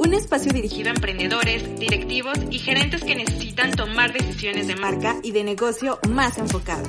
un 0.00 0.14
espacio 0.14 0.50
dirigido 0.50 0.88
a 0.88 0.94
emprendedores, 0.94 1.78
directivos 1.78 2.38
y 2.50 2.58
gerentes 2.58 3.04
que 3.04 3.14
necesitan 3.14 3.72
tomar 3.72 4.14
decisiones 4.14 4.66
de 4.66 4.74
marca 4.74 5.16
y 5.22 5.32
de 5.32 5.44
negocio 5.44 5.98
más 6.08 6.38
enfocadas. 6.38 6.88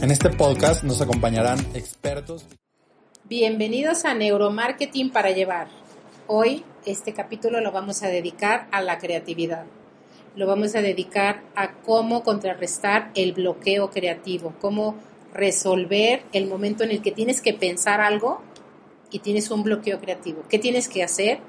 En 0.00 0.10
este 0.10 0.30
podcast 0.30 0.82
nos 0.82 1.02
acompañarán 1.02 1.58
expertos. 1.74 2.46
Bienvenidos 3.24 4.06
a 4.06 4.14
Neuromarketing 4.14 5.10
para 5.10 5.32
Llevar. 5.32 5.68
Hoy 6.26 6.64
este 6.86 7.12
capítulo 7.12 7.60
lo 7.60 7.70
vamos 7.70 8.02
a 8.02 8.08
dedicar 8.08 8.66
a 8.72 8.80
la 8.80 8.96
creatividad. 8.96 9.66
Lo 10.34 10.46
vamos 10.46 10.74
a 10.74 10.80
dedicar 10.80 11.42
a 11.54 11.72
cómo 11.82 12.22
contrarrestar 12.22 13.10
el 13.14 13.34
bloqueo 13.34 13.90
creativo, 13.90 14.54
cómo 14.58 14.96
resolver 15.34 16.22
el 16.32 16.46
momento 16.46 16.82
en 16.82 16.92
el 16.92 17.02
que 17.02 17.12
tienes 17.12 17.42
que 17.42 17.52
pensar 17.52 18.00
algo 18.00 18.40
y 19.10 19.18
tienes 19.18 19.50
un 19.50 19.62
bloqueo 19.64 20.00
creativo. 20.00 20.44
¿Qué 20.48 20.58
tienes 20.58 20.88
que 20.88 21.02
hacer? 21.02 21.40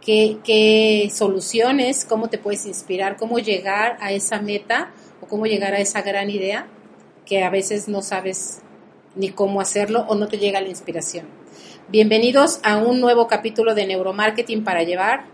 ¿Qué, 0.00 0.38
¿Qué, 0.44 1.10
soluciones? 1.12 2.04
¿Cómo 2.04 2.28
te 2.28 2.38
puedes 2.38 2.66
inspirar? 2.66 3.16
¿Cómo 3.16 3.38
llegar 3.38 3.96
a 4.00 4.12
esa 4.12 4.40
meta 4.40 4.92
o 5.20 5.26
cómo 5.26 5.46
llegar 5.46 5.74
a 5.74 5.78
esa 5.78 6.02
gran 6.02 6.30
idea 6.30 6.68
que 7.24 7.42
a 7.42 7.50
veces 7.50 7.88
no 7.88 8.02
sabes 8.02 8.60
ni 9.14 9.30
cómo 9.30 9.60
hacerlo 9.60 10.04
o 10.08 10.14
no 10.14 10.28
te 10.28 10.38
llega 10.38 10.60
la 10.60 10.68
inspiración? 10.68 11.26
Bienvenidos 11.88 12.60
a 12.62 12.78
un 12.78 13.00
nuevo 13.00 13.26
capítulo 13.26 13.74
de 13.74 13.86
Neuromarketing 13.86 14.64
para 14.64 14.82
Llevar. 14.82 15.24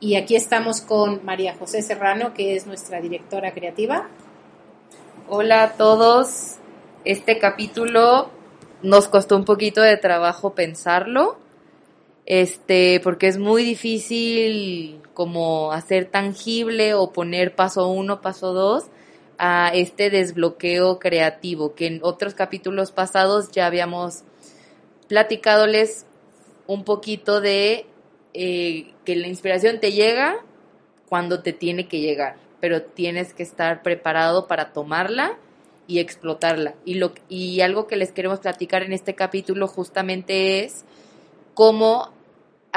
Y 0.00 0.14
aquí 0.14 0.36
estamos 0.36 0.80
con 0.80 1.24
María 1.24 1.56
José 1.58 1.82
Serrano, 1.82 2.34
que 2.34 2.54
es 2.54 2.66
nuestra 2.66 3.00
directora 3.00 3.52
creativa. 3.52 4.08
Hola 5.28 5.62
a 5.62 5.72
todos. 5.72 6.56
Este 7.04 7.38
capítulo 7.38 8.30
nos 8.82 9.08
costó 9.08 9.36
un 9.36 9.44
poquito 9.44 9.80
de 9.80 9.96
trabajo 9.96 10.54
pensarlo, 10.54 11.38
este, 12.30 13.00
porque 13.02 13.26
es 13.26 13.38
muy 13.38 13.64
difícil 13.64 15.00
como 15.14 15.72
hacer 15.72 16.04
tangible 16.04 16.92
o 16.92 17.10
poner 17.10 17.54
paso 17.54 17.88
uno, 17.88 18.20
paso 18.20 18.52
dos 18.52 18.84
a 19.38 19.70
este 19.72 20.10
desbloqueo 20.10 20.98
creativo, 20.98 21.74
que 21.74 21.86
en 21.86 22.00
otros 22.02 22.34
capítulos 22.34 22.92
pasados 22.92 23.50
ya 23.50 23.66
habíamos 23.66 24.24
platicadoles 25.08 26.04
un 26.66 26.84
poquito 26.84 27.40
de 27.40 27.86
eh, 28.34 28.92
que 29.06 29.16
la 29.16 29.28
inspiración 29.28 29.80
te 29.80 29.92
llega 29.92 30.36
cuando 31.08 31.40
te 31.40 31.54
tiene 31.54 31.88
que 31.88 32.00
llegar, 32.00 32.36
pero 32.60 32.82
tienes 32.82 33.32
que 33.32 33.42
estar 33.42 33.82
preparado 33.82 34.46
para 34.46 34.74
tomarla 34.74 35.38
y 35.86 35.98
explotarla. 35.98 36.74
Y, 36.84 36.96
lo, 36.96 37.14
y 37.30 37.62
algo 37.62 37.86
que 37.86 37.96
les 37.96 38.12
queremos 38.12 38.40
platicar 38.40 38.82
en 38.82 38.92
este 38.92 39.14
capítulo 39.14 39.66
justamente 39.66 40.62
es 40.62 40.84
cómo 41.54 42.17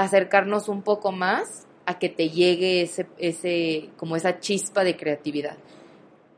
acercarnos 0.03 0.69
un 0.69 0.81
poco 0.81 1.11
más 1.11 1.67
a 1.85 1.99
que 1.99 2.09
te 2.09 2.29
llegue 2.29 2.81
ese, 2.81 3.07
ese, 3.17 3.89
como 3.97 4.15
esa 4.15 4.39
chispa 4.39 4.83
de 4.83 4.95
creatividad. 4.95 5.57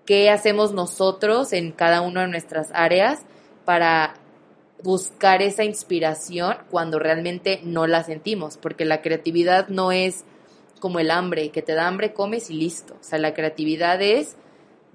¿Qué 0.06 0.30
hacemos 0.30 0.74
nosotros 0.74 1.54
en 1.54 1.72
cada 1.72 2.02
una 2.02 2.22
de 2.22 2.28
nuestras 2.28 2.70
áreas 2.74 3.22
para 3.66 4.16
buscar 4.84 5.42
esa 5.42 5.64
inspiración 5.64 6.58
cuando 6.70 7.00
realmente 7.00 7.62
no 7.64 7.88
la 7.88 8.04
sentimos? 8.04 8.58
Porque 8.58 8.86
la 8.86 9.02
creatividad 9.02 9.70
no 9.70 9.92
es 9.92 10.26
como 10.80 11.00
el 11.00 11.12
hambre, 11.12 11.50
que 11.50 11.62
te 11.62 11.74
da 11.74 11.88
hambre, 11.88 12.14
comes 12.14 12.50
y 12.50 12.56
listo. 12.56 12.96
O 13.00 13.04
sea, 13.04 13.18
la 13.18 13.34
creatividad 13.34 14.02
es 14.02 14.36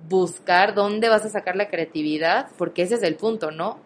buscar 0.06 0.74
dónde 0.74 1.08
vas 1.08 1.24
a 1.24 1.30
sacar 1.30 1.56
la 1.56 1.68
creatividad, 1.68 2.50
porque 2.58 2.82
ese 2.82 2.96
es 2.96 3.02
el 3.02 3.16
punto, 3.16 3.50
¿no? 3.50 3.78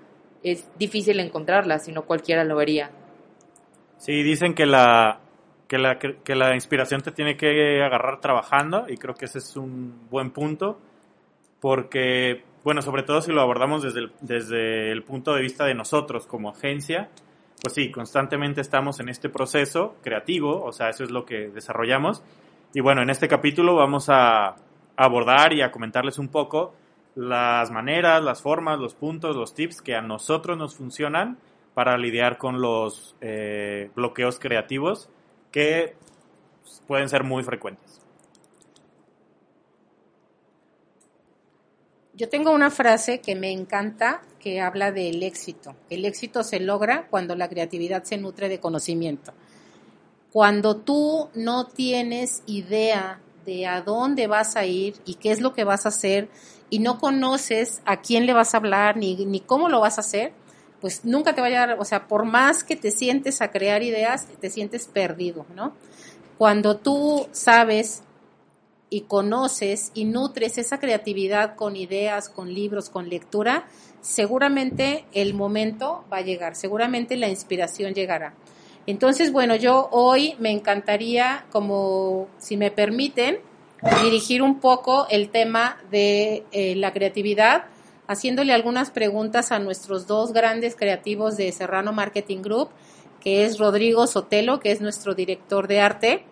Es 0.42 0.66
difícil 0.76 1.20
encontrarla, 1.20 1.78
si 1.78 1.92
no 1.92 2.04
cualquiera 2.04 2.42
lo 2.42 2.56
vería. 2.56 2.90
Sí, 4.02 4.24
dicen 4.24 4.54
que 4.54 4.66
la, 4.66 5.20
que 5.68 5.78
la, 5.78 5.96
que 5.96 6.34
la 6.34 6.56
inspiración 6.56 7.02
te 7.02 7.12
tiene 7.12 7.36
que 7.36 7.80
agarrar 7.84 8.18
trabajando 8.18 8.86
y 8.88 8.96
creo 8.96 9.14
que 9.14 9.26
ese 9.26 9.38
es 9.38 9.56
un 9.56 10.08
buen 10.10 10.32
punto, 10.32 10.80
porque, 11.60 12.42
bueno, 12.64 12.82
sobre 12.82 13.04
todo 13.04 13.20
si 13.22 13.30
lo 13.30 13.40
abordamos 13.40 13.84
desde 13.84 14.00
el, 14.00 14.12
desde 14.20 14.90
el 14.90 15.04
punto 15.04 15.32
de 15.34 15.42
vista 15.42 15.66
de 15.66 15.76
nosotros 15.76 16.26
como 16.26 16.50
agencia, 16.50 17.10
pues 17.62 17.74
sí, 17.74 17.92
constantemente 17.92 18.60
estamos 18.60 18.98
en 18.98 19.08
este 19.08 19.28
proceso 19.28 19.94
creativo, 20.02 20.64
o 20.64 20.72
sea, 20.72 20.88
eso 20.88 21.04
es 21.04 21.12
lo 21.12 21.24
que 21.24 21.50
desarrollamos. 21.50 22.24
Y 22.74 22.80
bueno, 22.80 23.02
en 23.02 23.10
este 23.10 23.28
capítulo 23.28 23.76
vamos 23.76 24.08
a, 24.08 24.56
abordar 24.96 25.52
y 25.52 25.62
a 25.62 25.70
comentarles 25.70 26.18
un 26.18 26.26
poco 26.26 26.74
las 27.14 27.70
maneras, 27.70 28.20
las 28.24 28.42
formas, 28.42 28.80
los 28.80 28.94
puntos, 28.94 29.36
los 29.36 29.54
tips 29.54 29.80
que 29.80 29.94
a 29.94 30.02
nosotros 30.02 30.58
nos 30.58 30.74
funcionan 30.74 31.38
para 31.74 31.96
lidiar 31.96 32.38
con 32.38 32.60
los 32.60 33.16
eh, 33.20 33.90
bloqueos 33.94 34.38
creativos 34.38 35.08
que 35.50 35.94
pueden 36.86 37.08
ser 37.08 37.24
muy 37.24 37.42
frecuentes. 37.42 38.00
Yo 42.14 42.28
tengo 42.28 42.50
una 42.52 42.70
frase 42.70 43.20
que 43.20 43.34
me 43.34 43.50
encanta 43.52 44.20
que 44.38 44.60
habla 44.60 44.92
del 44.92 45.22
éxito. 45.22 45.74
El 45.88 46.04
éxito 46.04 46.44
se 46.44 46.60
logra 46.60 47.06
cuando 47.08 47.34
la 47.34 47.48
creatividad 47.48 48.04
se 48.04 48.18
nutre 48.18 48.48
de 48.48 48.60
conocimiento. 48.60 49.32
Cuando 50.30 50.76
tú 50.76 51.30
no 51.34 51.66
tienes 51.66 52.42
idea 52.46 53.20
de 53.44 53.66
a 53.66 53.80
dónde 53.80 54.26
vas 54.26 54.56
a 54.56 54.66
ir 54.66 54.94
y 55.04 55.14
qué 55.14 55.30
es 55.30 55.40
lo 55.40 55.52
que 55.52 55.64
vas 55.64 55.86
a 55.86 55.88
hacer 55.88 56.28
y 56.70 56.78
no 56.78 56.98
conoces 56.98 57.82
a 57.86 58.00
quién 58.00 58.26
le 58.26 58.32
vas 58.34 58.54
a 58.54 58.58
hablar 58.58 58.96
ni, 58.96 59.26
ni 59.26 59.40
cómo 59.40 59.68
lo 59.68 59.80
vas 59.80 59.98
a 59.98 60.02
hacer, 60.02 60.32
pues 60.82 61.04
nunca 61.04 61.32
te 61.32 61.40
va 61.40 61.46
a 61.46 61.50
llegar, 61.50 61.76
o 61.78 61.84
sea, 61.84 62.08
por 62.08 62.24
más 62.24 62.64
que 62.64 62.74
te 62.74 62.90
sientes 62.90 63.40
a 63.40 63.52
crear 63.52 63.84
ideas, 63.84 64.26
te 64.40 64.50
sientes 64.50 64.88
perdido, 64.88 65.46
¿no? 65.54 65.72
Cuando 66.36 66.76
tú 66.76 67.28
sabes 67.30 68.02
y 68.90 69.02
conoces 69.02 69.92
y 69.94 70.04
nutres 70.04 70.58
esa 70.58 70.80
creatividad 70.80 71.54
con 71.54 71.76
ideas, 71.76 72.28
con 72.28 72.52
libros, 72.52 72.90
con 72.90 73.08
lectura, 73.08 73.68
seguramente 74.00 75.04
el 75.12 75.34
momento 75.34 76.04
va 76.12 76.16
a 76.16 76.22
llegar, 76.22 76.56
seguramente 76.56 77.16
la 77.16 77.28
inspiración 77.28 77.94
llegará. 77.94 78.34
Entonces, 78.88 79.30
bueno, 79.30 79.54
yo 79.54 79.88
hoy 79.92 80.34
me 80.40 80.50
encantaría, 80.50 81.46
como 81.52 82.26
si 82.38 82.56
me 82.56 82.72
permiten, 82.72 83.38
dirigir 84.02 84.42
un 84.42 84.58
poco 84.58 85.06
el 85.10 85.28
tema 85.28 85.80
de 85.92 86.44
eh, 86.50 86.74
la 86.74 86.92
creatividad, 86.92 87.66
haciéndole 88.06 88.52
algunas 88.52 88.90
preguntas 88.90 89.52
a 89.52 89.58
nuestros 89.58 90.06
dos 90.06 90.32
grandes 90.32 90.76
creativos 90.76 91.36
de 91.36 91.50
Serrano 91.52 91.92
Marketing 91.92 92.42
Group, 92.42 92.70
que 93.20 93.44
es 93.44 93.58
Rodrigo 93.58 94.06
Sotelo, 94.06 94.60
que 94.60 94.72
es 94.72 94.80
nuestro 94.80 95.14
director 95.14 95.68
de 95.68 95.80
arte, 95.80 96.24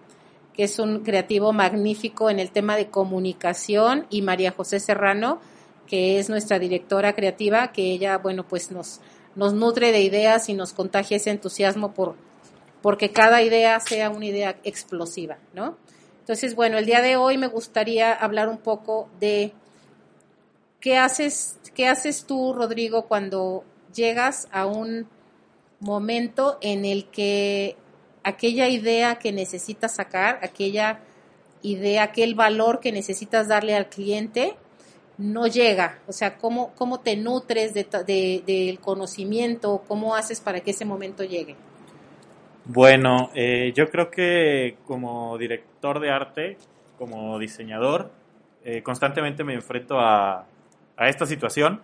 que 0.52 0.64
es 0.64 0.78
un 0.78 1.00
creativo 1.00 1.52
magnífico 1.52 2.30
en 2.30 2.40
el 2.40 2.50
tema 2.50 2.76
de 2.76 2.88
comunicación, 2.88 4.06
y 4.10 4.22
María 4.22 4.52
José 4.52 4.80
Serrano, 4.80 5.40
que 5.86 6.18
es 6.18 6.28
nuestra 6.28 6.58
directora 6.58 7.14
creativa, 7.14 7.72
que 7.72 7.92
ella, 7.92 8.18
bueno, 8.18 8.46
pues 8.46 8.70
nos, 8.70 9.00
nutre 9.36 9.92
de 9.92 10.02
ideas 10.02 10.48
y 10.48 10.54
nos 10.54 10.72
contagia 10.72 11.16
ese 11.16 11.30
entusiasmo 11.30 11.94
por 11.94 12.16
porque 12.82 13.12
cada 13.12 13.42
idea 13.42 13.78
sea 13.80 14.08
una 14.08 14.24
idea 14.24 14.56
explosiva, 14.64 15.36
¿no? 15.52 15.76
Entonces, 16.20 16.54
bueno, 16.54 16.78
el 16.78 16.86
día 16.86 17.02
de 17.02 17.16
hoy 17.16 17.36
me 17.36 17.46
gustaría 17.46 18.12
hablar 18.14 18.48
un 18.48 18.56
poco 18.56 19.10
de 19.20 19.52
qué 20.80 20.96
haces, 20.96 21.60
qué 21.74 21.86
haces 21.86 22.24
tú, 22.26 22.52
Rodrigo, 22.52 23.06
cuando 23.06 23.64
llegas 23.94 24.48
a 24.52 24.66
un 24.66 25.06
momento 25.80 26.58
en 26.60 26.84
el 26.84 27.06
que 27.06 27.76
aquella 28.22 28.68
idea 28.68 29.16
que 29.16 29.32
necesitas 29.32 29.94
sacar, 29.94 30.40
aquella 30.42 31.00
idea, 31.62 32.02
aquel 32.02 32.34
valor 32.34 32.80
que 32.80 32.92
necesitas 32.92 33.48
darle 33.48 33.74
al 33.74 33.88
cliente, 33.88 34.56
no 35.18 35.46
llega. 35.46 35.98
O 36.06 36.12
sea, 36.12 36.38
cómo, 36.38 36.72
cómo 36.74 37.00
te 37.00 37.16
nutres 37.16 37.74
del 37.74 37.88
de, 38.06 38.78
conocimiento, 38.80 39.82
cómo 39.86 40.14
haces 40.14 40.40
para 40.40 40.60
que 40.60 40.70
ese 40.70 40.84
momento 40.84 41.24
llegue. 41.24 41.56
Bueno, 42.64 43.30
eh, 43.34 43.72
yo 43.74 43.90
creo 43.90 44.10
que 44.10 44.76
como 44.86 45.36
director 45.36 46.00
de 46.00 46.10
arte, 46.10 46.56
como 46.98 47.38
diseñador, 47.38 48.10
eh, 48.64 48.82
constantemente 48.82 49.44
me 49.44 49.54
enfrento 49.54 49.98
a, 49.98 50.46
a, 51.00 51.08
esta 51.08 51.26
situación, 51.26 51.80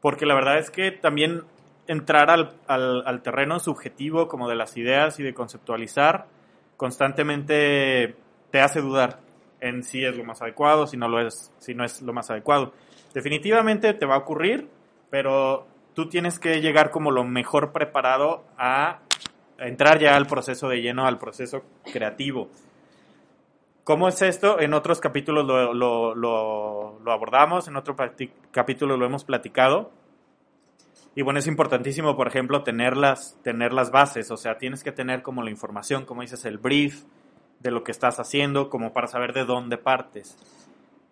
porque 0.00 0.26
la 0.26 0.34
verdad 0.34 0.58
es 0.58 0.70
que 0.70 0.92
también 0.92 1.42
entrar 1.86 2.30
al, 2.30 2.54
al, 2.66 3.22
terreno 3.22 3.58
subjetivo 3.58 4.28
como 4.28 4.48
de 4.48 4.54
las 4.54 4.76
ideas 4.76 5.18
y 5.18 5.22
de 5.22 5.34
conceptualizar, 5.34 6.26
constantemente 6.76 8.14
te 8.50 8.60
hace 8.60 8.80
dudar. 8.80 9.18
en 9.60 9.82
si 9.84 10.04
es 10.04 10.16
lo 10.16 10.24
más 10.24 10.42
adecuado, 10.42 10.86
si 10.86 10.96
no 10.96 11.08
lo 11.08 11.24
es, 11.24 11.52
si 11.58 11.74
no 11.74 11.84
es 11.84 12.02
lo 12.02 12.12
más 12.12 12.30
adecuado. 12.30 12.72
Definitivamente 13.14 13.94
te 13.94 14.06
va 14.06 14.16
a 14.16 14.18
ocurrir, 14.18 14.68
pero 15.10 15.66
tú 15.94 16.08
tienes 16.08 16.38
que 16.38 16.60
llegar 16.60 16.90
como 16.90 17.10
lo 17.10 17.24
mejor 17.24 17.72
preparado 17.72 18.44
a 18.58 19.00
entrar 19.58 20.00
ya 20.00 20.16
al 20.16 20.26
proceso 20.26 20.68
de 20.68 20.80
lleno, 20.80 21.06
al 21.06 21.18
proceso 21.18 21.62
creativo. 21.92 22.48
¿Cómo 23.84 24.06
es 24.06 24.22
esto? 24.22 24.60
En 24.60 24.74
otros 24.74 25.00
capítulos 25.00 25.44
lo, 25.44 25.74
lo, 25.74 26.14
lo, 26.14 27.12
abordamos, 27.12 27.66
en 27.66 27.76
otro 27.76 27.96
capítulo 28.52 28.96
lo 28.96 29.04
hemos 29.04 29.24
platicado. 29.24 29.90
Y 31.16 31.22
bueno, 31.22 31.40
es 31.40 31.46
importantísimo, 31.48 32.16
por 32.16 32.28
ejemplo, 32.28 32.62
tener 32.62 32.96
las, 32.96 33.36
tener 33.42 33.72
las 33.72 33.90
bases, 33.90 34.30
o 34.30 34.36
sea, 34.36 34.56
tienes 34.56 34.84
que 34.84 34.92
tener 34.92 35.22
como 35.22 35.42
la 35.42 35.50
información, 35.50 36.04
como 36.06 36.22
dices, 36.22 36.44
el 36.44 36.58
brief 36.58 37.02
de 37.58 37.70
lo 37.70 37.82
que 37.82 37.90
estás 37.90 38.20
haciendo, 38.20 38.70
como 38.70 38.92
para 38.92 39.08
saber 39.08 39.32
de 39.32 39.44
dónde 39.44 39.78
partes. 39.78 40.38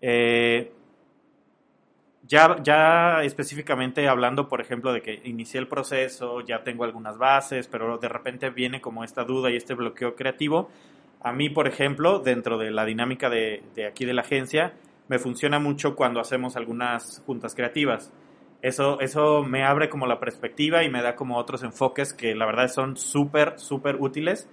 Eh, 0.01 0.73
ya, 2.23 2.57
ya 2.63 3.25
específicamente 3.25 4.09
hablando, 4.09 4.49
por 4.49 4.61
ejemplo, 4.61 4.93
de 4.93 5.03
que 5.03 5.21
inicié 5.25 5.59
el 5.59 5.67
proceso, 5.67 6.41
ya 6.41 6.63
tengo 6.63 6.85
algunas 6.85 7.19
bases, 7.19 7.67
pero 7.67 7.99
de 7.99 8.09
repente 8.09 8.49
viene 8.51 8.81
como 8.81 9.03
esta 9.03 9.25
duda 9.25 9.51
y 9.51 9.57
este 9.57 9.75
bloqueo 9.75 10.15
creativo. 10.15 10.71
A 11.23 11.33
mí, 11.33 11.51
por 11.51 11.69
ejemplo, 11.69 12.21
dentro 12.21 12.59
de 12.59 12.71
la 12.71 12.85
dinámica 12.85 13.29
de, 13.29 13.63
aquí 13.89 14.05
de 14.05 14.15
la 14.15 14.23
agencia, 14.23 14.75
me 15.09 15.19
funciona 15.19 15.59
mucho 15.59 15.95
cuando 15.95 16.21
hacemos 16.21 16.57
algunas 16.57 17.23
juntas 17.27 17.55
creativas 17.55 18.13
eso, 18.63 19.01
eso 19.01 19.43
me 19.43 19.65
abre 19.65 19.89
como 19.89 20.07
la 20.07 20.21
perspectiva 20.21 20.85
y 20.85 20.91
me 20.91 21.03
da 21.03 21.17
como 21.17 21.39
otros 21.39 21.63
enfoques 21.63 22.13
que 22.13 22.35
la 22.35 22.47
verdad 22.47 22.69
son 22.69 22.97
súper, 22.97 23.59
súper 23.59 23.97
útiles. 23.97 24.49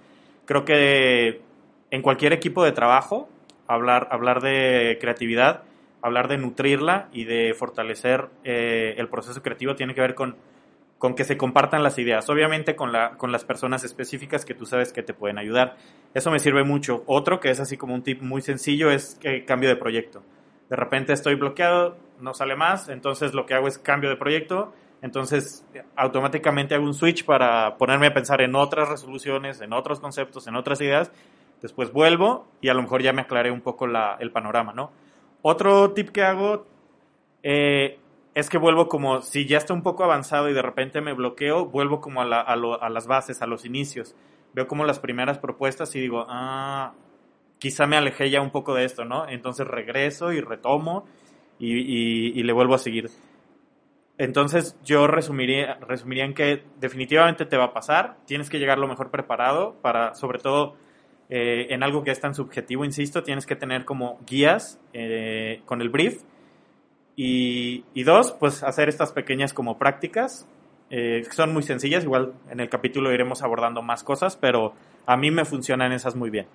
Creo 0.46 0.64
que 0.64 1.42
en 1.90 2.02
cualquier 2.02 2.32
equipo 2.32 2.64
de 2.64 2.72
trabajo, 2.72 3.28
hablar, 3.66 4.08
hablar 4.10 4.40
de 4.40 4.96
creatividad, 5.00 5.62
hablar 6.00 6.28
de 6.28 6.38
nutrirla 6.38 7.08
y 7.12 7.24
de 7.24 7.54
fortalecer 7.54 8.28
eh, 8.44 8.94
el 8.96 9.08
proceso 9.08 9.42
creativo 9.42 9.74
tiene 9.74 9.94
que 9.94 10.00
ver 10.00 10.14
con, 10.14 10.36
con 10.98 11.14
que 11.14 11.24
se 11.24 11.36
compartan 11.36 11.82
las 11.82 11.98
ideas. 11.98 12.28
Obviamente 12.28 12.74
con, 12.74 12.92
la, 12.92 13.16
con 13.16 13.32
las 13.32 13.44
personas 13.44 13.84
específicas 13.84 14.44
que 14.44 14.54
tú 14.54 14.66
sabes 14.66 14.92
que 14.92 15.02
te 15.02 15.14
pueden 15.14 15.38
ayudar. 15.38 15.76
Eso 16.14 16.30
me 16.30 16.40
sirve 16.40 16.64
mucho. 16.64 17.04
Otro 17.06 17.40
que 17.40 17.50
es 17.50 17.60
así 17.60 17.76
como 17.76 17.94
un 17.94 18.02
tip 18.02 18.20
muy 18.20 18.42
sencillo 18.42 18.90
es 18.90 19.16
que 19.20 19.44
cambio 19.44 19.68
de 19.68 19.76
proyecto. 19.76 20.22
De 20.68 20.76
repente 20.76 21.12
estoy 21.12 21.36
bloqueado, 21.36 21.96
no 22.20 22.34
sale 22.34 22.56
más, 22.56 22.88
entonces 22.88 23.32
lo 23.32 23.46
que 23.46 23.54
hago 23.54 23.68
es 23.68 23.78
cambio 23.78 24.10
de 24.10 24.16
proyecto, 24.16 24.74
entonces 25.00 25.64
automáticamente 25.96 26.74
hago 26.74 26.84
un 26.84 26.92
switch 26.92 27.24
para 27.24 27.78
ponerme 27.78 28.08
a 28.08 28.12
pensar 28.12 28.42
en 28.42 28.54
otras 28.54 28.88
resoluciones, 28.88 29.60
en 29.62 29.72
otros 29.72 30.00
conceptos, 30.00 30.46
en 30.46 30.56
otras 30.56 30.80
ideas, 30.82 31.10
después 31.62 31.90
vuelvo 31.92 32.46
y 32.60 32.68
a 32.68 32.74
lo 32.74 32.82
mejor 32.82 33.02
ya 33.02 33.12
me 33.12 33.22
aclaré 33.22 33.50
un 33.50 33.62
poco 33.62 33.86
la, 33.86 34.16
el 34.20 34.30
panorama, 34.30 34.74
¿no? 34.74 34.90
Otro 35.40 35.92
tip 35.92 36.10
que 36.10 36.22
hago 36.22 36.66
eh, 37.42 37.98
es 38.38 38.48
que 38.48 38.56
vuelvo 38.56 38.86
como, 38.86 39.20
si 39.20 39.46
ya 39.46 39.58
está 39.58 39.74
un 39.74 39.82
poco 39.82 40.04
avanzado 40.04 40.48
y 40.48 40.54
de 40.54 40.62
repente 40.62 41.00
me 41.00 41.12
bloqueo, 41.12 41.66
vuelvo 41.66 42.00
como 42.00 42.22
a, 42.22 42.24
la, 42.24 42.40
a, 42.40 42.52
a 42.52 42.88
las 42.88 43.08
bases, 43.08 43.42
a 43.42 43.48
los 43.48 43.64
inicios. 43.64 44.14
Veo 44.54 44.68
como 44.68 44.84
las 44.84 45.00
primeras 45.00 45.38
propuestas 45.38 45.94
y 45.96 46.00
digo, 46.00 46.24
ah, 46.28 46.94
quizá 47.58 47.88
me 47.88 47.96
alejé 47.96 48.30
ya 48.30 48.40
un 48.40 48.50
poco 48.50 48.74
de 48.74 48.84
esto, 48.84 49.04
¿no? 49.04 49.28
Entonces 49.28 49.66
regreso 49.66 50.32
y 50.32 50.40
retomo 50.40 51.04
y, 51.58 52.40
le 52.40 52.52
vuelvo 52.52 52.74
a 52.74 52.78
seguir. 52.78 53.10
Entonces 54.18 54.78
yo 54.84 55.08
resumiría, 55.08 55.74
resumiría 55.80 56.24
en 56.24 56.34
que 56.34 56.62
definitivamente 56.78 57.44
te 57.44 57.56
va 57.56 57.64
a 57.64 57.72
pasar, 57.72 58.18
tienes 58.24 58.50
que 58.50 58.60
llegar 58.60 58.78
lo 58.78 58.86
mejor 58.86 59.10
preparado 59.10 59.74
para, 59.82 60.14
sobre 60.14 60.38
todo 60.38 60.76
eh, 61.28 61.66
en 61.70 61.82
algo 61.82 62.04
que 62.04 62.12
es 62.12 62.20
tan 62.20 62.36
subjetivo, 62.36 62.84
insisto, 62.84 63.24
tienes 63.24 63.46
que 63.46 63.56
tener 63.56 63.84
como 63.84 64.20
guías 64.24 64.80
eh, 64.92 65.62
con 65.66 65.82
el 65.82 65.88
brief 65.88 66.22
y, 67.20 68.04
dos, 68.04 68.30
pues 68.38 68.62
hacer 68.62 68.88
estas 68.88 69.10
pequeñas 69.10 69.52
como 69.52 69.76
prácticas, 69.76 70.46
eh, 70.88 71.26
son 71.32 71.52
muy 71.52 71.64
sencillas, 71.64 72.04
igual 72.04 72.32
en 72.48 72.60
el 72.60 72.68
capítulo 72.68 73.12
iremos 73.12 73.42
abordando 73.42 73.82
más 73.82 74.04
cosas, 74.04 74.36
pero 74.36 74.72
a 75.04 75.16
mí 75.16 75.32
me 75.32 75.44
funcionan 75.44 75.90
esas 75.90 76.14
muy 76.14 76.30
bien. 76.30 76.46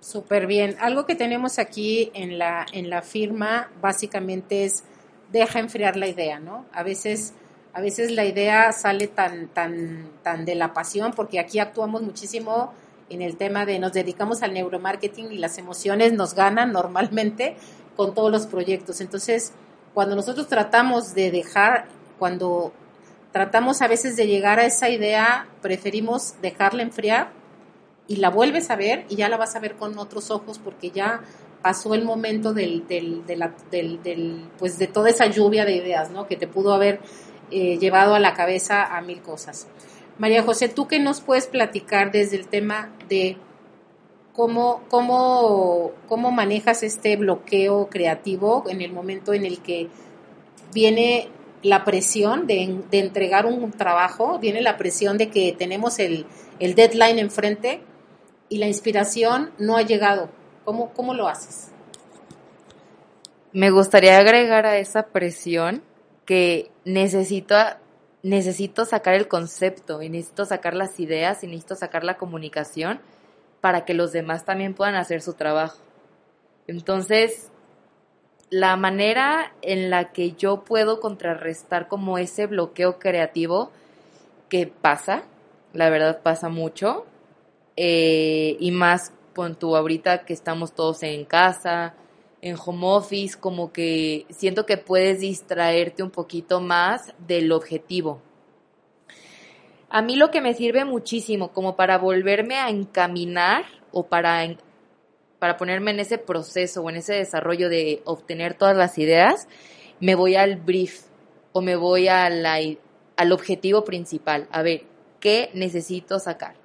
Súper 0.00 0.46
bien. 0.46 0.76
Algo 0.80 1.06
que 1.06 1.14
tenemos 1.14 1.58
aquí 1.58 2.10
en 2.12 2.36
la, 2.36 2.66
en 2.74 2.90
la 2.90 3.00
firma 3.00 3.70
básicamente 3.80 4.66
es 4.66 4.84
deja 5.32 5.60
enfriar 5.60 5.96
la 5.96 6.08
idea, 6.08 6.40
¿no? 6.40 6.66
A 6.74 6.82
veces, 6.82 7.32
a 7.72 7.80
veces 7.80 8.10
la 8.10 8.26
idea 8.26 8.72
sale 8.72 9.06
tan, 9.06 9.48
tan, 9.48 10.10
tan 10.22 10.44
de 10.44 10.56
la 10.56 10.74
pasión, 10.74 11.12
porque 11.16 11.40
aquí 11.40 11.58
actuamos 11.58 12.02
muchísimo 12.02 12.74
en 13.08 13.22
el 13.22 13.38
tema 13.38 13.64
de 13.64 13.78
nos 13.78 13.94
dedicamos 13.94 14.42
al 14.42 14.52
neuromarketing 14.52 15.32
y 15.32 15.38
las 15.38 15.56
emociones 15.56 16.12
nos 16.12 16.34
ganan 16.34 16.72
normalmente 16.72 17.56
con 17.96 18.14
todos 18.14 18.30
los 18.30 18.46
proyectos. 18.46 19.00
Entonces, 19.00 19.54
cuando 19.96 20.14
nosotros 20.14 20.46
tratamos 20.46 21.14
de 21.14 21.30
dejar, 21.30 21.86
cuando 22.18 22.70
tratamos 23.32 23.80
a 23.80 23.88
veces 23.88 24.14
de 24.14 24.26
llegar 24.26 24.58
a 24.58 24.66
esa 24.66 24.90
idea, 24.90 25.48
preferimos 25.62 26.34
dejarla 26.42 26.82
enfriar 26.82 27.30
y 28.06 28.16
la 28.16 28.28
vuelves 28.28 28.68
a 28.68 28.76
ver 28.76 29.06
y 29.08 29.16
ya 29.16 29.30
la 29.30 29.38
vas 29.38 29.56
a 29.56 29.58
ver 29.58 29.76
con 29.76 29.98
otros 29.98 30.30
ojos 30.30 30.58
porque 30.58 30.90
ya 30.90 31.22
pasó 31.62 31.94
el 31.94 32.04
momento 32.04 32.52
del, 32.52 32.86
del, 32.86 33.24
de 33.24 33.50
del, 33.70 34.50
pues 34.58 34.78
de 34.78 34.86
toda 34.86 35.08
esa 35.08 35.28
lluvia 35.28 35.64
de 35.64 35.76
ideas, 35.76 36.10
¿no? 36.10 36.26
Que 36.26 36.36
te 36.36 36.46
pudo 36.46 36.74
haber 36.74 37.00
eh, 37.50 37.78
llevado 37.78 38.14
a 38.14 38.20
la 38.20 38.34
cabeza 38.34 38.98
a 38.98 39.00
mil 39.00 39.22
cosas. 39.22 39.66
María 40.18 40.42
José, 40.42 40.68
¿tú 40.68 40.86
qué 40.86 40.98
nos 40.98 41.22
puedes 41.22 41.46
platicar 41.46 42.12
desde 42.12 42.36
el 42.36 42.48
tema 42.48 42.90
de 43.08 43.38
cómo, 44.36 44.82
cómo, 44.88 45.92
cómo 46.06 46.30
manejas 46.30 46.82
este 46.82 47.16
bloqueo 47.16 47.88
creativo 47.88 48.64
en 48.68 48.82
el 48.82 48.92
momento 48.92 49.32
en 49.32 49.46
el 49.46 49.60
que 49.60 49.88
viene 50.74 51.28
la 51.62 51.84
presión 51.84 52.46
de, 52.46 52.82
de 52.90 52.98
entregar 53.00 53.46
un 53.46 53.72
trabajo, 53.72 54.38
viene 54.38 54.60
la 54.60 54.76
presión 54.76 55.16
de 55.16 55.30
que 55.30 55.56
tenemos 55.58 55.98
el, 55.98 56.26
el 56.60 56.74
deadline 56.74 57.18
enfrente 57.18 57.80
y 58.50 58.58
la 58.58 58.66
inspiración 58.66 59.52
no 59.58 59.78
ha 59.78 59.82
llegado. 59.82 60.28
¿Cómo, 60.64 60.92
cómo 60.92 61.14
lo 61.14 61.28
haces? 61.28 61.68
Me 63.52 63.70
gustaría 63.70 64.18
agregar 64.18 64.66
a 64.66 64.76
esa 64.76 65.06
presión 65.06 65.82
que 66.26 66.70
necesito, 66.84 67.56
necesito 68.22 68.84
sacar 68.84 69.14
el 69.14 69.28
concepto 69.28 70.02
y 70.02 70.10
necesito 70.10 70.44
sacar 70.44 70.74
las 70.74 71.00
ideas 71.00 71.42
y 71.42 71.46
necesito 71.46 71.74
sacar 71.74 72.04
la 72.04 72.18
comunicación 72.18 73.00
para 73.66 73.84
que 73.84 73.94
los 73.94 74.12
demás 74.12 74.44
también 74.44 74.74
puedan 74.74 74.94
hacer 74.94 75.20
su 75.20 75.34
trabajo. 75.34 75.78
Entonces, 76.68 77.50
la 78.48 78.76
manera 78.76 79.54
en 79.60 79.90
la 79.90 80.12
que 80.12 80.34
yo 80.34 80.62
puedo 80.62 81.00
contrarrestar 81.00 81.88
como 81.88 82.16
ese 82.16 82.46
bloqueo 82.46 83.00
creativo 83.00 83.72
que 84.48 84.68
pasa, 84.68 85.24
la 85.72 85.90
verdad 85.90 86.22
pasa 86.22 86.48
mucho, 86.48 87.06
eh, 87.74 88.56
y 88.60 88.70
más 88.70 89.12
con 89.34 89.56
tu 89.56 89.74
ahorita 89.74 90.24
que 90.24 90.32
estamos 90.32 90.72
todos 90.72 91.02
en 91.02 91.24
casa, 91.24 91.94
en 92.42 92.54
home 92.64 92.86
office, 92.86 93.36
como 93.36 93.72
que 93.72 94.26
siento 94.30 94.64
que 94.64 94.76
puedes 94.76 95.18
distraerte 95.18 96.04
un 96.04 96.10
poquito 96.10 96.60
más 96.60 97.14
del 97.26 97.50
objetivo. 97.50 98.22
A 99.88 100.02
mí 100.02 100.16
lo 100.16 100.30
que 100.30 100.40
me 100.40 100.54
sirve 100.54 100.84
muchísimo 100.84 101.52
como 101.52 101.76
para 101.76 101.98
volverme 101.98 102.56
a 102.56 102.68
encaminar 102.68 103.64
o 103.92 104.06
para, 104.06 104.44
para 105.38 105.56
ponerme 105.56 105.92
en 105.92 106.00
ese 106.00 106.18
proceso 106.18 106.82
o 106.82 106.90
en 106.90 106.96
ese 106.96 107.14
desarrollo 107.14 107.68
de 107.68 108.02
obtener 108.04 108.54
todas 108.54 108.76
las 108.76 108.98
ideas, 108.98 109.48
me 110.00 110.14
voy 110.14 110.34
al 110.34 110.56
brief 110.56 111.02
o 111.52 111.60
me 111.60 111.76
voy 111.76 112.08
al 112.08 112.78
objetivo 113.32 113.84
principal. 113.84 114.48
A 114.50 114.62
ver, 114.62 114.82
¿qué 115.20 115.50
necesito 115.54 116.18
sacar? 116.18 116.56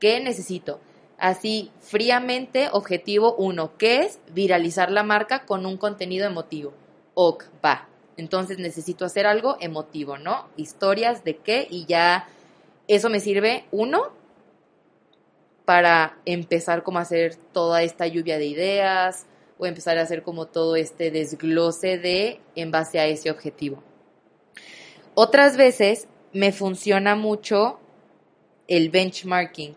¿Qué 0.00 0.20
necesito? 0.20 0.80
Así, 1.18 1.70
fríamente, 1.80 2.68
objetivo 2.72 3.34
uno, 3.36 3.76
¿qué 3.78 3.98
es? 3.98 4.18
Viralizar 4.32 4.90
la 4.90 5.04
marca 5.04 5.46
con 5.46 5.64
un 5.64 5.76
contenido 5.76 6.26
emotivo. 6.26 6.72
Ok, 7.14 7.44
va. 7.64 7.88
Entonces 8.16 8.58
necesito 8.58 9.04
hacer 9.04 9.26
algo 9.26 9.56
emotivo, 9.60 10.18
¿no? 10.18 10.48
Historias 10.56 11.24
de 11.24 11.36
qué 11.36 11.66
y 11.70 11.84
ya 11.86 12.28
eso 12.88 13.08
me 13.10 13.20
sirve, 13.20 13.64
uno, 13.70 14.12
para 15.64 16.18
empezar 16.26 16.82
como 16.82 16.98
a 16.98 17.02
hacer 17.02 17.36
toda 17.52 17.82
esta 17.82 18.06
lluvia 18.06 18.38
de 18.38 18.46
ideas 18.46 19.26
o 19.58 19.66
empezar 19.66 19.98
a 19.98 20.02
hacer 20.02 20.22
como 20.22 20.46
todo 20.46 20.76
este 20.76 21.10
desglose 21.10 21.98
de 21.98 22.40
en 22.54 22.70
base 22.70 22.98
a 22.98 23.06
ese 23.06 23.30
objetivo. 23.30 23.82
Otras 25.14 25.56
veces 25.56 26.08
me 26.32 26.52
funciona 26.52 27.14
mucho 27.14 27.78
el 28.66 28.90
benchmarking 28.90 29.76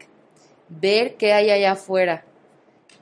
ver 0.70 1.16
qué 1.16 1.34
hay 1.34 1.52
allá 1.52 1.74
afuera 1.74 2.26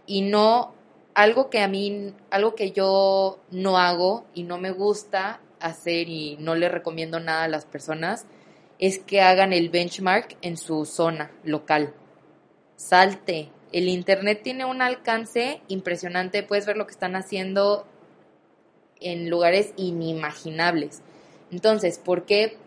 y 0.06 0.22
no 0.22 0.74
algo 1.14 1.50
que 1.50 1.60
a 1.60 1.68
mí, 1.68 2.14
algo 2.30 2.56
que 2.56 2.72
yo 2.72 3.40
no 3.50 3.78
hago 3.78 4.26
y 4.34 4.44
no 4.44 4.58
me 4.58 4.72
gusta 4.72 5.40
hacer 5.60 6.10
y 6.10 6.38
no 6.40 6.56
le 6.56 6.70
recomiendo 6.70 7.20
nada 7.20 7.46
a 7.46 7.48
las 7.48 7.66
personas 7.66 8.26
es 8.80 9.00
que 9.00 9.22
hagan 9.22 9.54
el 9.54 9.70
benchmark 9.70 10.38
en 10.42 10.58
su 10.58 10.86
zona 10.86 11.32
local. 11.44 11.94
Salte, 12.76 13.50
El 13.72 13.88
Internet 13.88 14.42
tiene 14.44 14.66
un 14.66 14.82
alcance 14.82 15.62
impresionante, 15.68 16.44
puedes 16.44 16.66
ver 16.66 16.78
lo 16.78 16.86
que 16.86 16.92
están 16.92 17.16
haciendo 17.16 17.88
en 19.00 19.30
lugares 19.30 19.74
inimaginables. 19.78 21.02
Entonces, 21.52 21.98
¿por 21.98 22.26
qué 22.26 22.58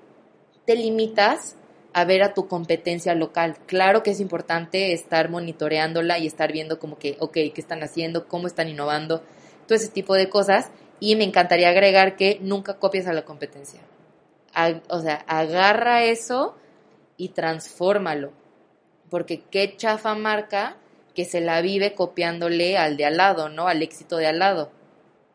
te 0.64 0.76
limitas 0.76 1.56
a 1.92 2.04
ver 2.04 2.22
a 2.22 2.34
tu 2.34 2.48
competencia 2.48 3.14
local? 3.14 3.56
Claro 3.66 4.02
que 4.02 4.10
es 4.10 4.20
importante 4.20 4.92
estar 4.92 5.30
monitoreándola 5.30 6.18
y 6.18 6.26
estar 6.26 6.52
viendo 6.52 6.78
como 6.78 6.98
que, 6.98 7.16
ok, 7.20 7.32
¿qué 7.32 7.52
están 7.56 7.82
haciendo? 7.82 8.28
¿Cómo 8.28 8.46
están 8.46 8.68
innovando? 8.68 9.22
Todo 9.66 9.76
ese 9.76 9.88
tipo 9.88 10.14
de 10.14 10.28
cosas. 10.28 10.70
Y 11.00 11.16
me 11.16 11.24
encantaría 11.24 11.68
agregar 11.68 12.16
que 12.16 12.38
nunca 12.40 12.78
copies 12.78 13.06
a 13.06 13.12
la 13.12 13.24
competencia. 13.24 13.80
O 14.88 15.00
sea, 15.00 15.24
agarra 15.26 16.04
eso 16.04 16.56
y 17.16 17.30
transfórmalo. 17.30 18.32
Porque 19.10 19.42
qué 19.50 19.76
chafa 19.76 20.14
marca 20.14 20.76
que 21.14 21.24
se 21.24 21.40
la 21.40 21.60
vive 21.60 21.94
copiándole 21.94 22.76
al 22.76 22.96
de 22.96 23.04
al 23.06 23.16
lado, 23.16 23.48
¿no? 23.48 23.68
Al 23.68 23.82
éxito 23.82 24.16
de 24.16 24.26
al 24.26 24.38
lado. 24.38 24.70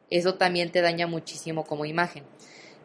Eso 0.10 0.36
también 0.36 0.72
te 0.72 0.82
daña 0.82 1.08
muchísimo 1.08 1.66
como 1.66 1.86
imagen. 1.86 2.24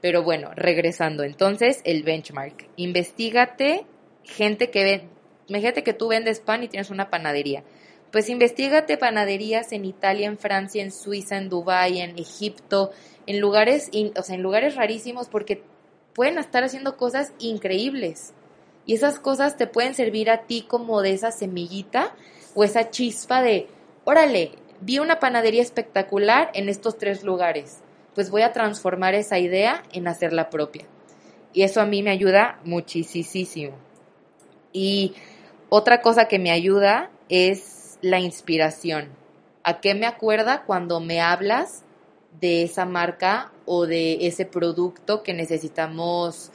Pero 0.00 0.22
bueno, 0.22 0.50
regresando. 0.54 1.24
Entonces, 1.24 1.80
el 1.84 2.02
benchmark. 2.02 2.68
Investígate 2.76 3.86
gente 4.24 4.70
que 4.70 4.84
ve. 4.84 5.08
Imagínate 5.48 5.82
que 5.82 5.94
tú 5.94 6.08
vendes 6.08 6.40
pan 6.40 6.62
y 6.62 6.68
tienes 6.68 6.90
una 6.90 7.10
panadería. 7.10 7.64
Pues 8.10 8.28
investigate 8.30 8.96
panaderías 8.96 9.72
en 9.72 9.84
Italia, 9.84 10.26
en 10.26 10.38
Francia, 10.38 10.82
en 10.82 10.92
Suiza, 10.92 11.36
en 11.36 11.50
Dubái, 11.50 12.00
en 12.00 12.18
Egipto, 12.18 12.90
en 13.26 13.40
lugares, 13.40 13.90
o 14.16 14.22
sea, 14.22 14.34
en 14.34 14.42
lugares 14.42 14.76
rarísimos 14.76 15.28
porque 15.28 15.62
pueden 16.18 16.38
estar 16.38 16.64
haciendo 16.64 16.96
cosas 16.96 17.32
increíbles. 17.38 18.34
Y 18.86 18.94
esas 18.94 19.20
cosas 19.20 19.56
te 19.56 19.68
pueden 19.68 19.94
servir 19.94 20.30
a 20.30 20.46
ti 20.48 20.62
como 20.66 21.00
de 21.00 21.12
esa 21.12 21.30
semillita 21.30 22.12
o 22.56 22.64
esa 22.64 22.90
chispa 22.90 23.40
de, 23.40 23.68
órale, 24.02 24.50
vi 24.80 24.98
una 24.98 25.20
panadería 25.20 25.62
espectacular 25.62 26.50
en 26.54 26.68
estos 26.68 26.98
tres 26.98 27.22
lugares. 27.22 27.82
Pues 28.16 28.30
voy 28.30 28.42
a 28.42 28.52
transformar 28.52 29.14
esa 29.14 29.38
idea 29.38 29.84
en 29.92 30.08
hacerla 30.08 30.50
propia. 30.50 30.86
Y 31.52 31.62
eso 31.62 31.80
a 31.80 31.86
mí 31.86 32.02
me 32.02 32.10
ayuda 32.10 32.58
muchísimo. 32.64 33.76
Y 34.72 35.14
otra 35.68 36.02
cosa 36.02 36.26
que 36.26 36.40
me 36.40 36.50
ayuda 36.50 37.12
es 37.28 37.96
la 38.02 38.18
inspiración. 38.18 39.10
¿A 39.62 39.78
qué 39.78 39.94
me 39.94 40.06
acuerda 40.06 40.64
cuando 40.64 40.98
me 40.98 41.20
hablas 41.20 41.84
de 42.40 42.62
esa 42.62 42.84
marca 42.84 43.52
o 43.66 43.86
de 43.86 44.26
ese 44.26 44.46
producto 44.46 45.22
que 45.22 45.34
necesitamos 45.34 46.50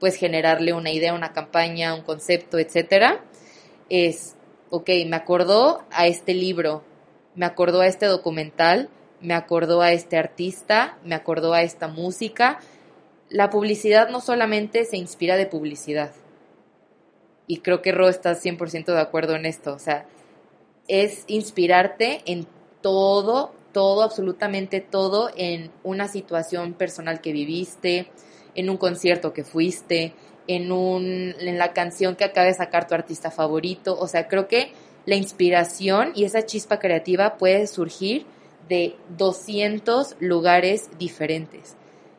pues 0.00 0.16
generarle 0.16 0.72
una 0.72 0.90
idea, 0.90 1.14
una 1.14 1.32
campaña, 1.32 1.94
un 1.94 2.02
concepto, 2.02 2.58
etcétera, 2.58 3.24
es, 3.88 4.36
ok, 4.70 4.90
me 5.06 5.16
acordó 5.16 5.84
a 5.90 6.06
este 6.06 6.34
libro, 6.34 6.82
me 7.34 7.46
acordó 7.46 7.80
a 7.80 7.86
este 7.86 8.06
documental, 8.06 8.90
me 9.20 9.34
acordó 9.34 9.82
a 9.82 9.92
este 9.92 10.18
artista, 10.18 10.98
me 11.04 11.14
acordó 11.14 11.54
a 11.54 11.62
esta 11.62 11.88
música. 11.88 12.60
La 13.28 13.50
publicidad 13.50 14.10
no 14.10 14.20
solamente 14.20 14.84
se 14.84 14.96
inspira 14.96 15.36
de 15.36 15.46
publicidad. 15.46 16.12
Y 17.46 17.58
creo 17.58 17.80
que 17.80 17.92
Ro 17.92 18.08
está 18.08 18.34
100% 18.34 18.86
de 18.86 19.00
acuerdo 19.00 19.34
en 19.34 19.46
esto. 19.46 19.72
O 19.72 19.78
sea, 19.78 20.06
es 20.88 21.24
inspirarte 21.26 22.22
en 22.26 22.46
todo, 22.80 23.54
todo, 23.76 24.02
absolutamente 24.02 24.80
todo, 24.80 25.30
en 25.36 25.70
una 25.84 26.08
situación 26.08 26.72
personal 26.72 27.20
que 27.20 27.34
viviste, 27.34 28.10
en 28.54 28.70
un 28.70 28.78
concierto 28.78 29.34
que 29.34 29.44
fuiste, 29.44 30.14
en, 30.46 30.72
un, 30.72 31.34
en 31.38 31.58
la 31.58 31.74
canción 31.74 32.16
que 32.16 32.24
acaba 32.24 32.46
de 32.46 32.54
sacar 32.54 32.88
tu 32.88 32.94
artista 32.94 33.30
favorito. 33.30 33.94
O 34.00 34.08
sea, 34.08 34.28
creo 34.28 34.48
que 34.48 34.72
la 35.04 35.16
inspiración 35.16 36.12
y 36.14 36.24
esa 36.24 36.46
chispa 36.46 36.78
creativa 36.78 37.36
puede 37.36 37.66
surgir 37.66 38.24
de 38.66 38.96
200 39.18 40.16
lugares 40.20 40.88
diferentes. 40.98 41.76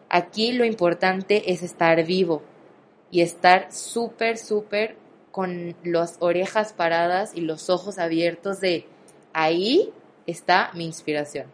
Aquí 0.10 0.52
lo 0.52 0.64
importante 0.64 1.52
es 1.52 1.64
estar 1.64 2.06
vivo 2.06 2.44
y 3.10 3.22
estar 3.22 3.74
súper, 3.74 4.38
súper 4.38 4.96
con 5.32 5.76
las 5.84 6.18
orejas 6.20 6.74
paradas 6.74 7.32
y 7.34 7.42
los 7.42 7.72
ojos 7.72 7.98
abiertos 7.98 8.62
de 8.62 8.86
ahí 9.34 9.92
está 10.27 10.69
mi 10.75 10.86
inspiración. 10.86 11.48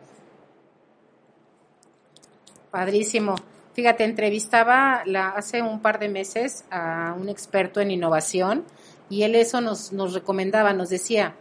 Padrísimo. 2.72 3.36
Fíjate, 3.74 4.04
entrevistaba 4.04 5.04
la, 5.06 5.30
hace 5.30 5.62
un 5.62 5.80
par 5.80 6.00
de 6.00 6.10
meses 6.10 6.66
a 6.70 7.16
un 7.18 7.30
experto 7.30 7.80
en 7.80 7.92
innovación 7.92 8.66
y 9.10 9.24
él 9.24 9.36
eso 9.36 9.62
nos, 9.62 9.94
nos 9.94 10.14
recomendaba, 10.14 10.74
nos 10.74 10.90
decía, 10.90 11.36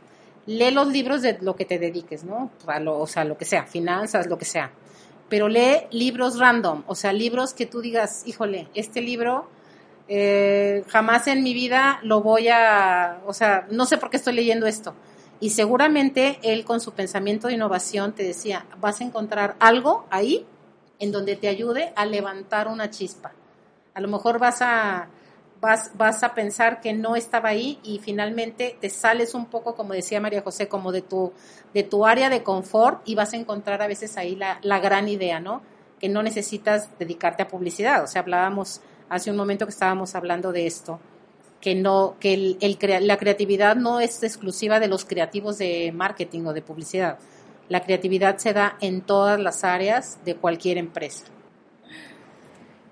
lee 0.47 0.71
los 0.71 0.89
libros 0.89 1.23
de 1.23 1.39
lo 1.41 1.57
que 1.57 1.65
te 1.65 1.79
dediques, 1.79 2.25
¿no? 2.25 2.51
o 2.65 3.07
sea, 3.07 3.25
lo 3.25 3.37
que 3.37 3.45
sea, 3.45 3.65
finanzas, 3.65 4.27
lo 4.27 4.39
que 4.39 4.45
sea. 4.45 4.73
Pero 5.29 5.49
lee 5.49 5.87
libros 5.91 6.39
random, 6.39 6.85
o 6.87 6.95
sea, 6.95 7.13
libros 7.13 7.55
que 7.55 7.67
tú 7.67 7.81
digas, 7.81 8.23
híjole, 8.27 8.69
este 8.75 9.01
libro 9.01 9.49
eh, 10.09 10.85
jamás 10.89 11.27
en 11.27 11.43
mi 11.43 11.55
vida 11.55 12.01
lo 12.03 12.21
voy 12.21 12.49
a, 12.49 13.21
o 13.27 13.33
sea, 13.33 13.67
no 13.71 13.87
sé 13.87 13.99
por 13.99 14.11
qué 14.11 14.17
estoy 14.19 14.35
leyendo 14.35 14.67
esto. 14.67 14.95
Y 15.43 15.51
seguramente 15.51 16.39
él 16.45 16.65
con 16.65 16.81
su 16.81 16.93
pensamiento 16.93 17.49
de 17.49 17.55
innovación 17.55 18.13
te 18.13 18.23
decía, 18.23 18.65
vas 18.81 19.01
a 19.01 19.05
encontrar 19.05 19.57
algo 19.59 20.07
ahí 20.09 20.47
en 21.01 21.11
donde 21.11 21.35
te 21.35 21.49
ayude 21.49 21.93
a 21.97 22.07
levantar 22.07 22.69
una 22.69 22.91
chispa. 22.91 23.33
A 23.93 24.01
lo 24.01 24.07
mejor 24.07 24.39
vas 24.39 24.63
a, 24.63 25.09
vas, 25.61 25.91
vas 25.97 26.23
a 26.23 26.35
pensar 26.35 26.81
que 26.81 26.93
no 26.93 27.17
estaba 27.17 27.49
ahí 27.49 27.81
y 27.83 27.99
finalmente 27.99 28.79
te 28.81 28.89
sales 28.89 29.35
un 29.35 29.47
poco, 29.47 29.75
como 29.75 29.95
decía 29.95 30.21
María 30.21 30.43
José, 30.43 30.69
como 30.69 30.93
de 30.93 31.03
tu, 31.03 31.33
de 31.75 31.83
tu 31.83 32.07
área 32.07 32.31
de 32.31 32.45
confort 32.45 33.03
y 33.05 33.17
vas 33.17 33.33
a 33.33 33.37
encontrar 33.37 33.83
a 33.83 33.89
veces 33.89 34.17
ahí 34.17 34.37
la, 34.37 34.61
la 34.63 34.79
gran 34.79 35.09
idea, 35.09 35.41
¿no? 35.41 35.63
Que 35.99 36.09
no 36.09 36.23
necesitas 36.23 36.89
dedicarte 37.01 37.43
a 37.43 37.49
publicidad. 37.49 38.05
O 38.05 38.07
sea, 38.07 38.23
hablábamos 38.23 38.81
hace 39.09 39.29
un 39.29 39.37
momento 39.37 39.67
que 39.67 39.73
estábamos 39.73 40.15
hablando 40.15 40.53
de 40.53 40.69
esto, 40.69 41.01
que 41.63 41.77
no, 41.77 42.17
que 42.21 42.35
el, 42.35 43.07
la 43.07 43.17
creatividad 43.17 43.77
no 43.77 44.01
es 44.01 44.23
exclusiva 44.25 44.81
de 44.81 44.89
los 44.89 45.05
creativos 45.05 45.59
de 45.59 45.93
marketing 45.95 46.47
o 46.47 46.53
de 46.53 46.61
publicidad. 46.61 47.19
La 47.69 47.81
creatividad 47.81 48.37
se 48.39 48.53
da 48.53 48.77
en 48.81 49.01
todas 49.01 49.41
las 49.41 49.63
áreas 49.63 50.19
de 50.25 50.35
cualquier 50.35 50.77
empresa. 50.77 51.25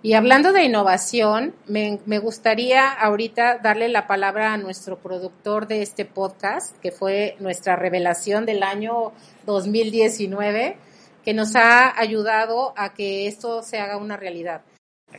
Y 0.03 0.15
hablando 0.15 0.53
de 0.53 0.65
innovación, 0.65 1.55
me, 1.67 1.99
gustaría 2.21 2.91
ahorita 2.91 3.59
darle 3.59 3.89
la 3.89 4.07
palabra 4.07 4.55
a 4.55 4.57
nuestro 4.57 4.99
productor 4.99 5.67
de 5.67 5.83
este 5.83 6.07
podcast, 6.07 6.75
que 6.79 6.91
fue 6.91 7.37
nuestra 7.41 7.77
revelación 7.77 8.47
del 8.47 8.62
año 8.62 9.12
2019, 9.45 10.79
que 11.23 11.35
nos 11.35 11.55
ha 11.55 12.00
ayudado 12.00 12.73
a 12.77 12.95
que 12.95 13.27
esto 13.27 13.62
se 13.62 13.79
haga 13.79 13.99
una 13.99 14.17
realidad. 14.17 14.62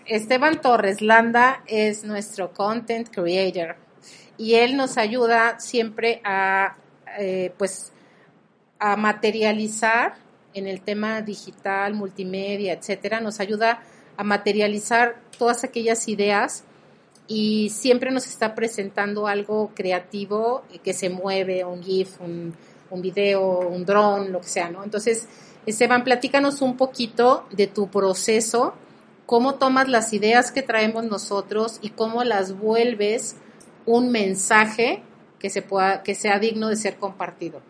Esteban 0.05 0.61
Torres 0.61 1.01
Landa 1.01 1.63
es 1.67 2.03
nuestro 2.03 2.53
content 2.53 3.09
creator 3.09 3.75
y 4.37 4.55
él 4.55 4.75
nos 4.77 4.97
ayuda 4.97 5.59
siempre 5.59 6.21
a, 6.23 6.75
eh, 7.19 7.53
pues, 7.57 7.91
a 8.79 8.95
materializar 8.95 10.15
en 10.53 10.67
el 10.67 10.81
tema 10.81 11.21
digital, 11.21 11.93
multimedia, 11.93 12.73
etcétera, 12.73 13.19
nos 13.19 13.39
ayuda 13.39 13.83
a 14.17 14.23
materializar 14.23 15.21
todas 15.37 15.63
aquellas 15.63 16.07
ideas 16.07 16.63
y 17.27 17.69
siempre 17.69 18.11
nos 18.11 18.27
está 18.27 18.55
presentando 18.55 19.27
algo 19.27 19.71
creativo 19.73 20.63
que 20.83 20.93
se 20.93 21.09
mueve, 21.09 21.63
un 21.63 21.81
GIF, 21.81 22.19
un, 22.19 22.53
un 22.89 23.01
video, 23.01 23.59
un 23.59 23.85
drone, 23.85 24.29
lo 24.29 24.41
que 24.41 24.47
sea, 24.47 24.69
¿no? 24.69 24.83
Entonces, 24.83 25.27
Esteban, 25.65 26.03
platícanos 26.03 26.61
un 26.61 26.75
poquito 26.75 27.45
de 27.51 27.67
tu 27.67 27.89
proceso, 27.89 28.73
cómo 29.31 29.55
tomas 29.55 29.87
las 29.87 30.11
ideas 30.11 30.51
que 30.51 30.61
traemos 30.61 31.05
nosotros 31.05 31.79
y 31.81 31.91
cómo 31.91 32.25
las 32.25 32.59
vuelves 32.59 33.41
un 33.85 34.11
mensaje 34.11 35.03
que, 35.39 35.49
se 35.49 35.61
pueda, 35.61 36.03
que 36.03 36.15
sea 36.15 36.37
digno 36.37 36.67
de 36.67 36.75
ser 36.75 36.97
compartido. 36.97 37.61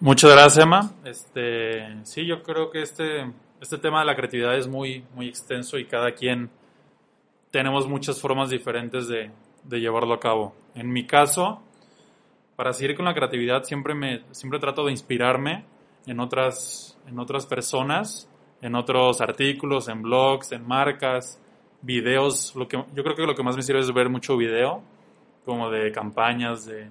Muchas 0.00 0.32
gracias, 0.32 0.62
Emma. 0.62 0.92
Este, 1.02 2.04
sí, 2.04 2.26
yo 2.26 2.42
creo 2.42 2.70
que 2.70 2.82
este, 2.82 3.32
este 3.58 3.78
tema 3.78 4.00
de 4.00 4.04
la 4.04 4.14
creatividad 4.14 4.54
es 4.58 4.68
muy, 4.68 5.02
muy 5.14 5.28
extenso 5.28 5.78
y 5.78 5.86
cada 5.86 6.12
quien 6.12 6.50
tenemos 7.50 7.88
muchas 7.88 8.20
formas 8.20 8.50
diferentes 8.50 9.08
de, 9.08 9.30
de 9.64 9.80
llevarlo 9.80 10.12
a 10.12 10.20
cabo. 10.20 10.54
En 10.74 10.92
mi 10.92 11.06
caso, 11.06 11.62
para 12.54 12.74
seguir 12.74 12.96
con 12.96 13.06
la 13.06 13.14
creatividad 13.14 13.62
siempre 13.62 13.94
me 13.94 14.24
siempre 14.32 14.60
trato 14.60 14.84
de 14.84 14.92
inspirarme 14.92 15.64
en 16.04 16.20
otras 16.20 16.98
en 17.06 17.18
otras 17.18 17.46
personas, 17.46 18.28
en 18.62 18.74
otros 18.74 19.20
artículos, 19.20 19.88
en 19.88 20.02
blogs, 20.02 20.52
en 20.52 20.66
marcas, 20.66 21.40
videos, 21.82 22.54
lo 22.56 22.66
que 22.66 22.76
yo 22.94 23.02
creo 23.02 23.14
que 23.14 23.26
lo 23.26 23.34
que 23.34 23.42
más 23.42 23.56
me 23.56 23.62
sirve 23.62 23.80
es 23.80 23.92
ver 23.92 24.08
mucho 24.08 24.36
video 24.36 24.82
como 25.44 25.70
de 25.70 25.92
campañas 25.92 26.66
de 26.66 26.90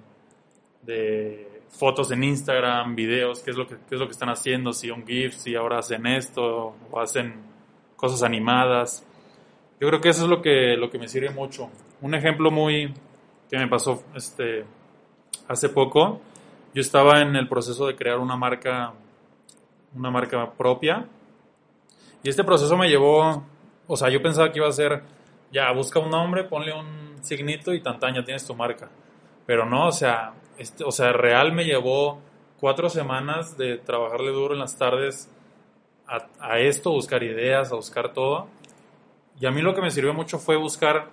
de 0.86 1.62
fotos 1.68 2.10
en 2.12 2.22
Instagram, 2.22 2.94
videos, 2.94 3.40
qué 3.40 3.50
es 3.50 3.56
lo 3.56 3.66
que, 3.66 3.74
es 3.74 3.98
lo 3.98 4.06
que 4.06 4.12
están 4.12 4.30
haciendo, 4.30 4.72
si 4.72 4.90
un 4.90 5.04
GIF, 5.04 5.34
si 5.34 5.54
ahora 5.54 5.78
hacen 5.78 6.06
esto 6.06 6.74
o 6.90 7.00
hacen 7.00 7.34
cosas 7.96 8.22
animadas. 8.22 9.04
Yo 9.80 9.88
creo 9.88 10.00
que 10.00 10.10
eso 10.10 10.22
es 10.22 10.30
lo 10.30 10.40
que, 10.40 10.76
lo 10.76 10.88
que 10.88 10.98
me 10.98 11.08
sirve 11.08 11.30
mucho. 11.30 11.68
Un 12.00 12.14
ejemplo 12.14 12.50
muy 12.50 12.94
que 13.50 13.58
me 13.58 13.68
pasó 13.68 14.02
este, 14.14 14.64
hace 15.48 15.68
poco. 15.68 16.20
Yo 16.72 16.80
estaba 16.80 17.20
en 17.20 17.36
el 17.36 17.48
proceso 17.48 17.86
de 17.86 17.96
crear 17.96 18.18
una 18.18 18.36
marca, 18.36 18.92
una 19.94 20.10
marca 20.10 20.50
propia. 20.52 21.06
Y 22.26 22.28
este 22.28 22.42
proceso 22.42 22.76
me 22.76 22.88
llevó, 22.88 23.44
o 23.86 23.96
sea, 23.96 24.10
yo 24.10 24.20
pensaba 24.20 24.50
que 24.50 24.58
iba 24.58 24.66
a 24.66 24.72
ser, 24.72 25.00
ya, 25.52 25.70
busca 25.70 26.00
un 26.00 26.10
nombre, 26.10 26.42
ponle 26.42 26.72
un 26.72 27.22
signito 27.22 27.72
y 27.72 27.80
tantaña, 27.80 28.24
tienes 28.24 28.44
tu 28.44 28.52
marca. 28.52 28.90
Pero 29.46 29.64
no, 29.64 29.86
o 29.86 29.92
sea, 29.92 30.34
este, 30.58 30.82
o 30.82 30.90
sea, 30.90 31.12
real 31.12 31.52
me 31.52 31.64
llevó 31.64 32.20
cuatro 32.58 32.90
semanas 32.90 33.56
de 33.56 33.78
trabajarle 33.78 34.32
duro 34.32 34.54
en 34.54 34.58
las 34.58 34.76
tardes 34.76 35.30
a, 36.08 36.26
a 36.40 36.58
esto, 36.58 36.90
buscar 36.90 37.22
ideas, 37.22 37.70
a 37.70 37.76
buscar 37.76 38.12
todo. 38.12 38.48
Y 39.38 39.46
a 39.46 39.52
mí 39.52 39.62
lo 39.62 39.72
que 39.72 39.82
me 39.82 39.92
sirvió 39.92 40.12
mucho 40.12 40.40
fue 40.40 40.56
buscar 40.56 41.10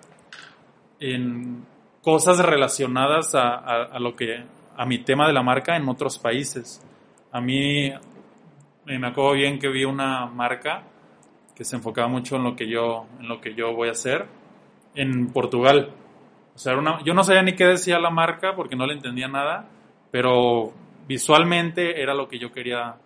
en 0.98 1.64
cosas 2.02 2.40
relacionadas 2.40 3.36
a, 3.36 3.54
a, 3.54 4.00
lo 4.00 4.16
que 4.16 4.42
a 4.76 4.84
mi 4.84 4.98
tema 4.98 5.28
de 5.28 5.32
la 5.32 5.44
marca 5.44 5.76
en 5.76 5.88
otros 5.88 6.18
países. 6.18 6.84
A 7.30 7.40
mí 7.40 7.92
me 8.84 9.06
acuerdo 9.06 9.34
bien 9.34 9.60
que 9.60 9.68
vi 9.68 9.84
una 9.84 10.26
marca 10.26 10.82
que 11.54 11.64
se 11.64 11.76
enfocaba 11.76 12.08
mucho 12.08 12.36
en 12.36 12.44
lo 12.44 12.56
que 12.56 12.68
yo 12.68 13.06
en 13.20 13.28
lo 13.28 13.40
que 13.40 13.54
yo 13.54 13.74
voy 13.74 13.88
a 13.88 13.92
hacer 13.92 14.26
en 14.94 15.32
Portugal. 15.32 15.92
O 16.54 16.58
sea, 16.58 16.76
una, 16.76 17.02
yo 17.04 17.14
no 17.14 17.24
sabía 17.24 17.42
ni 17.42 17.54
qué 17.54 17.64
decía 17.64 17.98
la 17.98 18.10
marca 18.10 18.54
porque 18.54 18.76
no 18.76 18.86
le 18.86 18.94
entendía 18.94 19.28
nada, 19.28 19.68
pero 20.10 20.72
visualmente 21.06 22.00
era 22.00 22.14
lo 22.14 22.28
que 22.28 22.38
yo 22.38 22.52
quería 22.52 22.96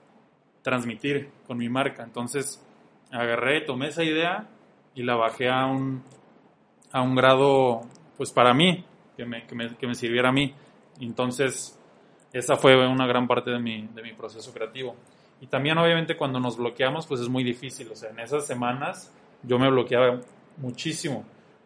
transmitir 0.62 1.30
con 1.46 1.58
mi 1.58 1.68
marca. 1.68 2.02
Entonces 2.02 2.64
agarré, 3.10 3.62
tomé 3.62 3.88
esa 3.88 4.04
idea 4.04 4.46
y 4.94 5.02
la 5.02 5.16
bajé 5.16 5.48
a 5.48 5.66
un, 5.66 6.02
a 6.92 7.02
un 7.02 7.14
grado, 7.14 7.82
pues 8.16 8.32
para 8.32 8.52
mí, 8.52 8.84
que 9.16 9.24
me, 9.24 9.46
que 9.46 9.54
me, 9.54 9.76
que 9.76 9.86
me 9.86 9.94
sirviera 9.94 10.28
a 10.28 10.32
mí. 10.32 10.54
Entonces, 11.00 11.78
esa 12.32 12.56
fue 12.56 12.74
una 12.86 13.06
gran 13.06 13.26
parte 13.26 13.50
de 13.50 13.58
mi, 13.58 13.86
de 13.86 14.02
mi 14.02 14.12
proceso 14.12 14.52
creativo. 14.52 14.96
Y 15.40 15.46
también 15.46 15.78
obviamente 15.78 16.16
cuando 16.16 16.40
nos 16.40 16.56
bloqueamos, 16.56 17.06
pues 17.06 17.20
es 17.20 17.28
muy 17.28 17.44
difícil. 17.44 17.90
O 17.90 17.96
sea, 17.96 18.10
en 18.10 18.20
esas 18.20 18.46
semanas 18.46 19.12
yo 19.42 19.58
me 19.58 19.70
bloqueaba 19.70 20.20
muchísimo. 20.56 21.24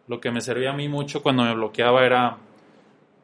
Lo 0.08 0.20
que 0.20 0.30
me 0.30 0.40
servía 0.40 0.70
a 0.70 0.74
mí 0.74 0.88
mucho 0.88 1.22
cuando 1.22 1.44
me 1.44 1.54
bloqueaba 1.54 2.04
era 2.04 2.36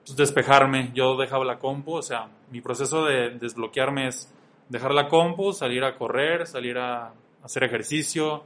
pues, 0.04 0.16
despejarme. 0.16 0.90
Yo 0.94 1.16
dejaba 1.16 1.44
la 1.44 1.58
compu, 1.58 1.96
o 1.96 2.02
sea, 2.02 2.28
mi 2.50 2.60
proceso 2.60 3.04
de 3.04 3.30
desbloquearme 3.30 4.08
es 4.08 4.32
dejar 4.68 4.92
la 4.92 5.08
compu, 5.08 5.52
salir 5.52 5.84
a 5.84 5.96
correr, 5.96 6.46
salir 6.46 6.78
a 6.78 7.12
hacer 7.42 7.64
ejercicio, 7.64 8.44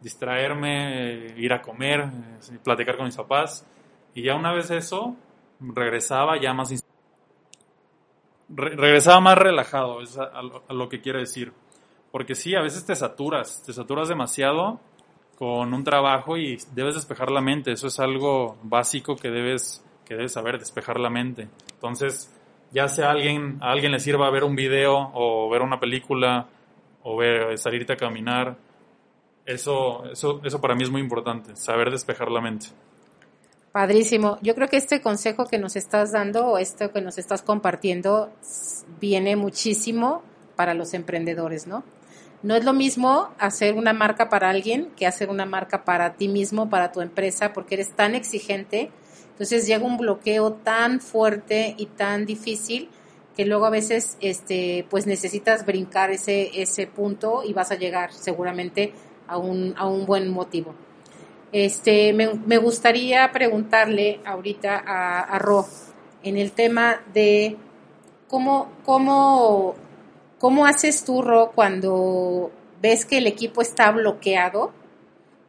distraerme, 0.00 1.34
ir 1.36 1.52
a 1.52 1.62
comer, 1.62 2.00
eh, 2.00 2.58
platicar 2.62 2.96
con 2.96 3.06
mis 3.06 3.16
papás. 3.16 3.66
Y 4.14 4.22
ya 4.22 4.34
una 4.34 4.52
vez 4.52 4.70
eso, 4.70 5.16
regresaba 5.60 6.40
ya 6.40 6.52
más... 6.52 6.87
regresaba 8.48 9.20
más 9.20 9.38
relajado, 9.38 10.00
es 10.00 10.18
lo, 10.70 10.88
que 10.88 11.00
quiero 11.00 11.18
decir. 11.18 11.52
Porque 12.10 12.34
sí, 12.34 12.54
a 12.54 12.62
veces 12.62 12.86
te 12.86 12.94
saturas, 12.94 13.62
te 13.64 13.72
saturas 13.72 14.08
demasiado 14.08 14.80
con 15.36 15.72
un 15.72 15.84
trabajo 15.84 16.36
y 16.36 16.58
debes 16.74 16.94
despejar 16.94 17.30
la 17.30 17.40
mente. 17.40 17.72
Eso 17.72 17.86
es 17.86 18.00
algo 18.00 18.56
básico 18.62 19.16
que 19.16 19.30
debes, 19.30 19.84
que 20.04 20.14
debes 20.14 20.32
saber, 20.32 20.58
despejar 20.58 20.98
la 20.98 21.10
mente. 21.10 21.48
Entonces, 21.74 22.34
ya 22.72 22.88
sea 22.88 23.08
a 23.08 23.10
alguien, 23.12 23.58
a 23.60 23.70
alguien 23.70 23.92
le 23.92 24.00
sirva 24.00 24.30
ver 24.30 24.44
un 24.44 24.56
video 24.56 25.10
o 25.14 25.48
ver 25.50 25.62
una 25.62 25.78
película 25.78 26.48
o 27.02 27.16
ver, 27.16 27.56
salirte 27.58 27.92
a 27.92 27.96
caminar, 27.96 28.56
eso, 29.46 30.04
eso, 30.10 30.40
eso 30.44 30.60
para 30.60 30.74
mí 30.74 30.82
es 30.82 30.90
muy 30.90 31.00
importante, 31.00 31.56
saber 31.56 31.90
despejar 31.90 32.30
la 32.30 32.40
mente. 32.40 32.66
Padrísimo. 33.72 34.38
Yo 34.40 34.54
creo 34.54 34.68
que 34.68 34.78
este 34.78 35.00
consejo 35.00 35.46
que 35.46 35.58
nos 35.58 35.76
estás 35.76 36.12
dando 36.12 36.46
o 36.46 36.58
esto 36.58 36.90
que 36.90 37.02
nos 37.02 37.18
estás 37.18 37.42
compartiendo 37.42 38.30
viene 39.00 39.36
muchísimo 39.36 40.22
para 40.56 40.74
los 40.74 40.94
emprendedores, 40.94 41.66
¿no? 41.66 41.84
No 42.42 42.54
es 42.54 42.64
lo 42.64 42.72
mismo 42.72 43.30
hacer 43.38 43.74
una 43.74 43.92
marca 43.92 44.28
para 44.28 44.48
alguien 44.48 44.90
que 44.96 45.06
hacer 45.06 45.28
una 45.28 45.44
marca 45.44 45.84
para 45.84 46.14
ti 46.14 46.28
mismo, 46.28 46.70
para 46.70 46.92
tu 46.92 47.00
empresa, 47.00 47.52
porque 47.52 47.74
eres 47.74 47.94
tan 47.94 48.14
exigente. 48.14 48.90
Entonces 49.30 49.66
llega 49.66 49.84
un 49.84 49.98
bloqueo 49.98 50.52
tan 50.52 51.00
fuerte 51.00 51.74
y 51.76 51.86
tan 51.86 52.26
difícil 52.26 52.88
que 53.36 53.44
luego 53.44 53.66
a 53.66 53.70
veces 53.70 54.16
este 54.20 54.86
pues 54.88 55.06
necesitas 55.06 55.64
brincar 55.66 56.10
ese 56.10 56.60
ese 56.60 56.86
punto 56.86 57.42
y 57.44 57.52
vas 57.52 57.70
a 57.70 57.76
llegar 57.76 58.12
seguramente 58.12 58.92
a 59.28 59.36
un, 59.36 59.74
a 59.76 59.86
un 59.86 60.06
buen 60.06 60.28
motivo. 60.28 60.74
Este, 61.52 62.12
me, 62.12 62.58
gustaría 62.58 63.32
preguntarle 63.32 64.20
ahorita 64.24 64.82
a, 64.86 65.20
a, 65.20 65.38
Ro 65.38 65.66
en 66.22 66.36
el 66.36 66.52
tema 66.52 67.00
de 67.14 67.56
cómo, 68.28 68.70
cómo, 68.84 69.74
cómo 70.38 70.66
haces 70.66 71.04
tú, 71.04 71.22
Ro, 71.22 71.52
cuando 71.54 72.50
ves 72.82 73.06
que 73.06 73.18
el 73.18 73.26
equipo 73.26 73.62
está 73.62 73.90
bloqueado, 73.90 74.72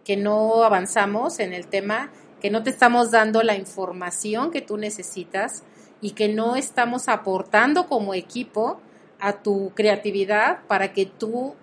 que 0.05 0.15
no 0.15 0.63
avanzamos 0.63 1.39
en 1.39 1.53
el 1.53 1.67
tema, 1.67 2.11
que 2.41 2.49
no 2.49 2.63
te 2.63 2.69
estamos 2.69 3.11
dando 3.11 3.43
la 3.43 3.55
información 3.55 4.51
que 4.51 4.61
tú 4.61 4.77
necesitas 4.77 5.63
y 6.01 6.11
que 6.11 6.29
no 6.29 6.55
estamos 6.55 7.09
aportando 7.09 7.87
como 7.87 8.13
equipo 8.13 8.79
a 9.19 9.33
tu 9.33 9.73
creatividad 9.75 10.59
para 10.67 10.93
que 10.93 11.05
tú 11.05 11.55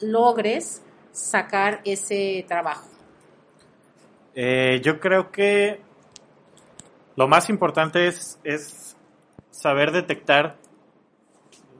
logres 0.00 0.82
sacar 1.12 1.80
ese 1.84 2.44
trabajo? 2.48 2.93
Eh, 4.34 4.80
yo 4.82 4.98
creo 5.00 5.30
que 5.30 5.80
lo 7.16 7.28
más 7.28 7.48
importante 7.48 8.06
es, 8.06 8.40
es 8.42 8.96
saber 9.50 9.92
detectar 9.92 10.56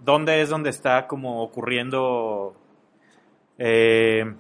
dónde 0.05 0.40
es 0.40 0.51
donde 0.51 0.71
está 0.71 1.07
como 1.07 1.43
ocurriendo 1.43 2.55
eh, 3.59 4.35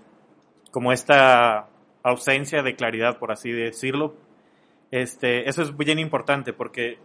como 0.70 0.92
esta 0.92 1.68
ausencia 2.02 2.62
de 2.62 2.76
claridad, 2.76 3.18
por 3.18 3.32
así 3.32 3.50
decirlo. 3.50 4.14
Este, 4.90 5.48
eso 5.48 5.62
es 5.62 5.76
bien 5.76 5.98
importante 5.98 6.52
porque 6.52 6.98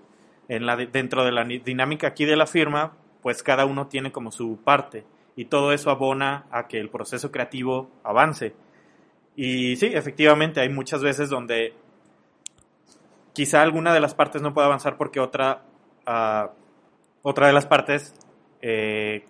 en 0.48 0.66
la, 0.66 0.76
dentro 0.76 1.24
de 1.24 1.32
la 1.32 1.44
dinámica 1.44 2.08
aquí 2.08 2.26
de 2.26 2.36
la 2.36 2.46
firma, 2.46 2.98
pues 3.22 3.42
cada 3.42 3.66
uno 3.66 3.88
tiene 3.88 4.12
como 4.12 4.32
su 4.32 4.60
parte 4.64 5.06
y 5.36 5.46
todo 5.46 5.72
eso 5.72 5.90
abona 5.90 6.46
a 6.52 6.68
que 6.68 6.80
el 6.80 6.90
proceso 6.90 7.32
creativo 7.32 7.90
avance. 8.04 8.54
Y 9.42 9.78
sí, 9.78 9.86
efectivamente, 9.86 10.60
hay 10.60 10.68
muchas 10.68 11.02
veces 11.02 11.30
donde 11.30 11.74
quizá 13.32 13.62
alguna 13.62 13.94
de 13.94 14.02
las 14.02 14.14
partes 14.14 14.42
no 14.42 14.54
pueda 14.54 14.68
avanzar 14.68 14.98
porque 14.98 15.22
otra, 15.22 15.64
uh, 16.06 16.50
otra 17.22 17.48
de 17.48 17.54
las 17.54 17.66
partes 17.66 18.14
eh, 18.62 19.24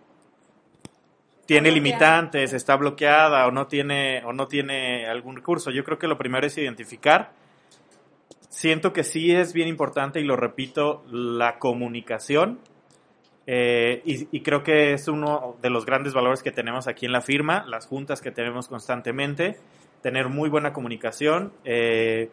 tiene 1.45 1.69
limitantes, 1.69 2.53
está 2.53 2.75
bloqueada 2.75 3.45
o 3.45 3.51
no 3.51 3.67
tiene 3.67 4.23
o 4.25 4.33
no 4.33 4.47
tiene 4.47 5.05
algún 5.05 5.35
recurso. 5.35 5.69
Yo 5.69 5.83
creo 5.83 5.99
que 5.99 6.07
lo 6.07 6.17
primero 6.17 6.47
es 6.47 6.57
identificar. 6.57 7.33
Siento 8.49 8.93
que 8.93 9.03
sí 9.03 9.31
es 9.31 9.53
bien 9.53 9.67
importante 9.67 10.19
y 10.19 10.23
lo 10.23 10.35
repito, 10.35 11.03
la 11.11 11.59
comunicación 11.59 12.61
eh, 13.45 14.03
y, 14.05 14.41
creo 14.41 14.61
que 14.61 14.93
es 14.93 15.07
uno 15.07 15.55
de 15.59 15.71
los 15.71 15.83
grandes 15.83 16.13
valores 16.13 16.43
que 16.43 16.51
tenemos 16.51 16.87
aquí 16.87 17.07
en 17.07 17.11
la 17.11 17.21
firma, 17.21 17.65
las 17.67 17.87
juntas 17.87 18.21
que 18.21 18.29
tenemos 18.29 18.67
constantemente, 18.67 19.57
tener 20.01 20.29
muy 20.29 20.49
buena 20.49 20.73
comunicación. 20.73 21.53
Eh, 21.65 22.29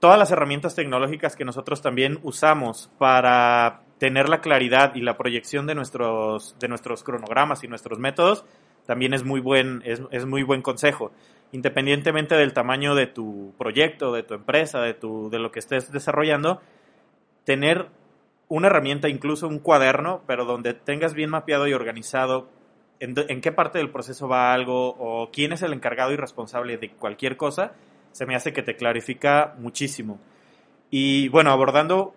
todas 0.00 0.18
las 0.18 0.30
herramientas 0.30 0.74
tecnológicas 0.74 1.36
que 1.36 1.44
nosotros 1.44 1.82
también 1.82 2.18
usamos 2.22 2.90
para 2.98 3.80
tener 3.98 4.28
la 4.28 4.40
claridad 4.40 4.94
y 4.94 5.00
la 5.00 5.16
proyección 5.16 5.66
de 5.66 5.74
nuestros, 5.74 6.56
de 6.58 6.68
nuestros 6.68 7.02
cronogramas 7.02 7.64
y 7.64 7.68
nuestros 7.68 7.98
métodos, 7.98 8.44
también 8.86 9.14
es 9.14 9.24
muy 9.24 9.40
buen, 9.40 9.82
es, 9.84 10.02
es 10.10 10.26
muy 10.26 10.42
buen 10.42 10.60
consejo. 10.60 11.12
Independientemente 11.52 12.34
del 12.34 12.52
tamaño 12.52 12.94
de 12.94 13.06
tu 13.06 13.54
proyecto, 13.56 14.12
de 14.12 14.22
tu 14.24 14.34
empresa, 14.34 14.80
de, 14.80 14.94
tu, 14.94 15.30
de 15.30 15.38
lo 15.38 15.50
que 15.50 15.60
estés 15.60 15.90
desarrollando, 15.90 16.60
tener 17.44 17.88
una 18.48 18.66
herramienta, 18.66 19.08
incluso 19.08 19.48
un 19.48 19.58
cuaderno, 19.58 20.22
pero 20.26 20.44
donde 20.44 20.74
tengas 20.74 21.14
bien 21.14 21.30
mapeado 21.30 21.66
y 21.66 21.72
organizado 21.72 22.48
en, 23.00 23.40
qué 23.40 23.52
parte 23.52 23.78
del 23.78 23.90
proceso 23.90 24.28
va 24.28 24.52
algo 24.52 24.88
o 24.90 25.30
quién 25.30 25.52
es 25.52 25.62
el 25.62 25.72
encargado 25.72 26.12
y 26.12 26.16
responsable 26.16 26.76
de 26.76 26.90
cualquier 26.90 27.36
cosa, 27.36 27.72
se 28.12 28.26
me 28.26 28.34
hace 28.34 28.52
que 28.52 28.62
te 28.62 28.76
clarifica 28.76 29.54
muchísimo. 29.58 30.18
Y 30.90 31.28
bueno, 31.28 31.50
abordando 31.50 32.14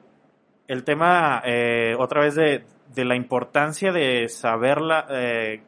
el 0.67 0.83
tema 0.83 1.41
eh, 1.45 1.95
otra 1.97 2.21
vez 2.21 2.35
de, 2.35 2.63
la 2.95 3.15
importancia 3.15 3.91
de 3.91 4.27
saberla 4.29 5.07
eh, 5.09 5.61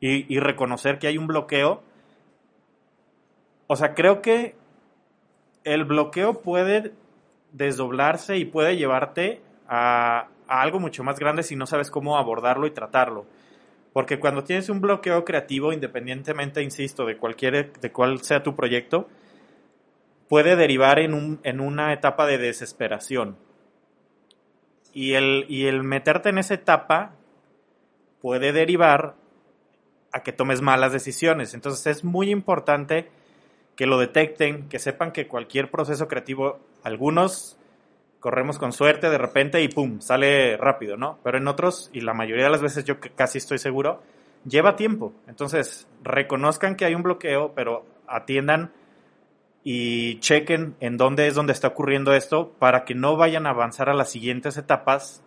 y, 0.00 0.34
y 0.34 0.40
reconocer 0.40 0.98
que 0.98 1.08
hay 1.08 1.18
un 1.18 1.26
bloqueo, 1.26 1.82
o 3.66 3.76
sea, 3.76 3.94
creo 3.94 4.20
que 4.20 4.56
el 5.64 5.84
bloqueo 5.84 6.40
puede 6.40 6.92
desdoblarse 7.52 8.36
y 8.36 8.44
puede 8.44 8.76
llevarte 8.76 9.42
a, 9.68 10.28
algo 10.48 10.80
mucho 10.80 11.04
más 11.04 11.18
grande 11.18 11.42
si 11.42 11.56
no 11.56 11.66
sabes 11.66 11.90
cómo 11.90 12.18
abordarlo 12.18 12.66
y 12.66 12.72
tratarlo. 12.72 13.26
Porque 13.92 14.20
cuando 14.20 14.44
tienes 14.44 14.68
un 14.68 14.80
bloqueo 14.80 15.24
creativo, 15.24 15.72
independientemente, 15.72 16.62
insisto, 16.62 17.04
de 17.04 17.16
cualquier, 17.16 17.72
de 17.72 17.92
cuál 17.92 18.20
sea 18.22 18.42
tu 18.42 18.54
proyecto, 18.54 19.08
puede 20.28 20.54
derivar 20.54 21.00
en, 21.00 21.14
un, 21.14 21.40
en 21.42 21.60
una 21.60 21.92
etapa 21.92 22.26
de 22.26 22.38
desesperación. 22.38 23.36
Y 24.92 25.14
el, 25.14 25.44
y 25.48 25.66
el 25.66 25.82
meterte 25.82 26.28
en 26.28 26.38
esa 26.38 26.54
etapa 26.54 27.16
puede 28.20 28.52
derivar 28.52 29.16
a 30.12 30.22
que 30.22 30.32
tomes 30.32 30.60
malas 30.62 30.92
decisiones. 30.92 31.54
Entonces 31.54 31.86
es 31.86 32.04
muy 32.04 32.30
importante 32.30 33.08
que 33.76 33.86
lo 33.86 33.98
detecten, 33.98 34.68
que 34.68 34.78
sepan 34.78 35.12
que 35.12 35.26
cualquier 35.26 35.70
proceso 35.70 36.06
creativo, 36.06 36.60
algunos 36.82 37.56
corremos 38.20 38.58
con 38.58 38.72
suerte 38.72 39.10
de 39.10 39.18
repente 39.18 39.62
y 39.62 39.68
pum, 39.68 40.00
sale 40.00 40.56
rápido, 40.56 40.96
¿no? 40.96 41.18
Pero 41.24 41.38
en 41.38 41.48
otros, 41.48 41.90
y 41.92 42.02
la 42.02 42.14
mayoría 42.14 42.44
de 42.44 42.50
las 42.50 42.62
veces 42.62 42.84
yo 42.84 42.96
casi 43.16 43.38
estoy 43.38 43.58
seguro, 43.58 44.02
lleva 44.44 44.76
tiempo. 44.76 45.12
Entonces, 45.26 45.88
reconozcan 46.02 46.76
que 46.76 46.84
hay 46.84 46.94
un 46.94 47.02
bloqueo, 47.02 47.52
pero 47.54 47.84
atiendan 48.06 48.72
y 49.64 50.18
chequen 50.20 50.76
en 50.80 50.96
dónde 50.96 51.26
es 51.26 51.34
donde 51.34 51.52
está 51.52 51.68
ocurriendo 51.68 52.14
esto 52.14 52.52
para 52.58 52.84
que 52.84 52.94
no 52.94 53.16
vayan 53.16 53.46
a 53.46 53.50
avanzar 53.50 53.88
a 53.88 53.94
las 53.94 54.10
siguientes 54.10 54.56
etapas 54.56 55.22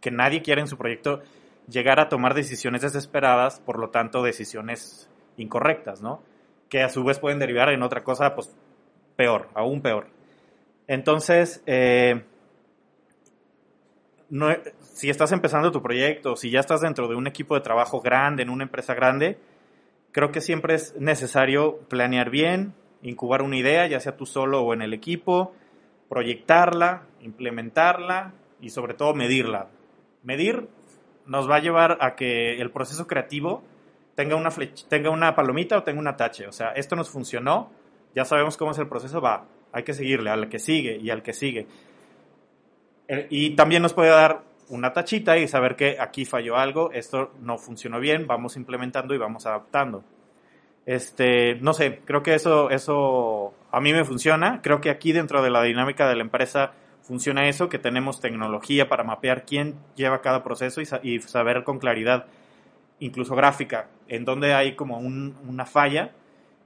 que 0.00 0.10
nadie 0.10 0.42
quiere 0.42 0.60
en 0.60 0.68
su 0.68 0.78
proyecto 0.78 1.22
llegar 1.68 2.00
a 2.00 2.08
tomar 2.08 2.34
decisiones 2.34 2.82
desesperadas, 2.82 3.60
por 3.60 3.78
lo 3.78 3.90
tanto 3.90 4.22
decisiones 4.22 5.10
incorrectas, 5.36 6.00
¿no? 6.00 6.22
Que 6.68 6.82
a 6.82 6.88
su 6.88 7.04
vez 7.04 7.18
pueden 7.18 7.38
derivar 7.38 7.70
en 7.70 7.82
otra 7.82 8.04
cosa, 8.04 8.34
pues 8.34 8.54
peor, 9.16 9.48
aún 9.54 9.82
peor. 9.82 10.15
Entonces, 10.86 11.62
eh, 11.66 12.22
no, 14.28 14.48
si 14.80 15.10
estás 15.10 15.32
empezando 15.32 15.72
tu 15.72 15.82
proyecto, 15.82 16.36
si 16.36 16.50
ya 16.50 16.60
estás 16.60 16.80
dentro 16.80 17.08
de 17.08 17.16
un 17.16 17.26
equipo 17.26 17.54
de 17.54 17.60
trabajo 17.60 18.00
grande, 18.00 18.42
en 18.42 18.50
una 18.50 18.64
empresa 18.64 18.94
grande, 18.94 19.38
creo 20.12 20.30
que 20.32 20.40
siempre 20.40 20.74
es 20.74 20.96
necesario 20.98 21.78
planear 21.88 22.30
bien, 22.30 22.74
incubar 23.02 23.42
una 23.42 23.56
idea, 23.56 23.86
ya 23.86 24.00
sea 24.00 24.16
tú 24.16 24.26
solo 24.26 24.62
o 24.62 24.74
en 24.74 24.82
el 24.82 24.94
equipo, 24.94 25.52
proyectarla, 26.08 27.02
implementarla 27.20 28.32
y 28.60 28.70
sobre 28.70 28.94
todo 28.94 29.14
medirla. 29.14 29.68
Medir 30.22 30.68
nos 31.26 31.50
va 31.50 31.56
a 31.56 31.60
llevar 31.60 31.98
a 32.00 32.14
que 32.14 32.60
el 32.60 32.70
proceso 32.70 33.06
creativo 33.06 33.62
tenga 34.14 34.36
una, 34.36 34.50
tenga 34.88 35.10
una 35.10 35.34
palomita 35.34 35.78
o 35.78 35.82
tenga 35.82 36.00
un 36.00 36.08
atache. 36.08 36.46
O 36.46 36.52
sea, 36.52 36.70
esto 36.70 36.96
nos 36.96 37.10
funcionó, 37.10 37.70
ya 38.14 38.24
sabemos 38.24 38.56
cómo 38.56 38.70
es 38.70 38.78
el 38.78 38.88
proceso, 38.88 39.20
va, 39.20 39.44
hay 39.72 39.82
que 39.82 39.94
seguirle 39.94 40.30
al 40.30 40.48
que 40.48 40.58
sigue 40.58 40.96
y 40.96 41.10
al 41.10 41.22
que 41.22 41.32
sigue. 41.32 41.66
Eh, 43.08 43.26
y 43.30 43.50
también 43.50 43.82
nos 43.82 43.94
puede 43.94 44.10
dar 44.10 44.42
una 44.68 44.92
tachita 44.92 45.38
y 45.38 45.46
saber 45.46 45.76
que 45.76 45.96
aquí 46.00 46.24
falló 46.24 46.56
algo, 46.56 46.90
esto 46.92 47.32
no 47.40 47.58
funcionó 47.58 48.00
bien, 48.00 48.26
vamos 48.26 48.56
implementando 48.56 49.14
y 49.14 49.18
vamos 49.18 49.46
adaptando. 49.46 50.02
Este, 50.86 51.56
no 51.56 51.72
sé, 51.72 52.00
creo 52.04 52.22
que 52.22 52.34
eso, 52.34 52.70
eso 52.70 53.54
a 53.72 53.80
mí 53.80 53.92
me 53.92 54.04
funciona. 54.04 54.60
Creo 54.62 54.80
que 54.80 54.88
aquí 54.88 55.12
dentro 55.12 55.42
de 55.42 55.50
la 55.50 55.62
dinámica 55.62 56.08
de 56.08 56.14
la 56.14 56.22
empresa 56.22 56.72
funciona 57.02 57.48
eso, 57.48 57.68
que 57.68 57.78
tenemos 57.78 58.20
tecnología 58.20 58.88
para 58.88 59.04
mapear 59.04 59.44
quién 59.44 59.74
lleva 59.96 60.22
cada 60.22 60.42
proceso 60.42 60.80
y, 60.80 61.20
saber 61.20 61.64
con 61.64 61.78
claridad, 61.78 62.26
incluso 63.00 63.34
gráfica, 63.34 63.88
en 64.08 64.24
dónde 64.24 64.54
hay 64.54 64.74
como 64.74 64.98
una 64.98 65.66
falla. 65.66 66.12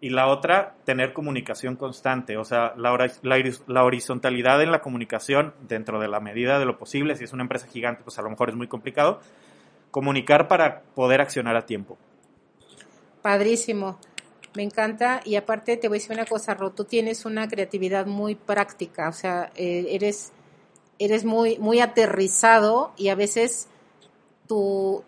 Y 0.02 0.10
la 0.10 0.28
otra, 0.28 0.76
tener 0.84 1.12
comunicación 1.12 1.76
constante, 1.76 2.38
o 2.38 2.44
sea, 2.44 2.72
la, 2.76 3.10
la, 3.22 3.84
horizontalidad 3.84 4.62
en 4.62 4.70
la 4.70 4.80
comunicación 4.80 5.52
dentro 5.68 6.00
de 6.00 6.08
la 6.08 6.20
medida 6.20 6.58
de 6.58 6.64
lo 6.64 6.78
posible. 6.78 7.16
Si 7.16 7.24
es 7.24 7.32
una 7.34 7.42
empresa 7.42 7.66
gigante, 7.66 8.02
pues 8.02 8.18
a 8.18 8.22
lo 8.22 8.30
mejor 8.30 8.48
es 8.48 8.56
muy 8.56 8.66
complicado. 8.66 9.20
Comunicar 9.90 10.48
para 10.48 10.80
poder 10.94 11.20
accionar 11.20 11.54
a 11.56 11.66
tiempo. 11.66 11.98
Padrísimo. 13.20 13.98
Me 14.54 14.62
encanta 14.62 15.20
y 15.24 15.36
aparte 15.36 15.76
te 15.76 15.88
voy 15.88 15.98
a 15.98 16.00
decir 16.00 16.12
una 16.12 16.24
cosa, 16.24 16.54
Ro, 16.54 16.70
tú 16.72 16.84
tienes 16.84 17.24
una 17.24 17.46
creatividad 17.46 18.06
muy 18.06 18.34
práctica, 18.34 19.08
o 19.08 19.12
sea, 19.12 19.52
eh, 19.54 19.86
eres, 19.90 20.32
eres 20.98 21.24
muy, 21.24 21.56
muy 21.58 21.80
aterrizado 21.80 22.92
y 22.96 23.10
a 23.10 23.14
veces 23.14 23.68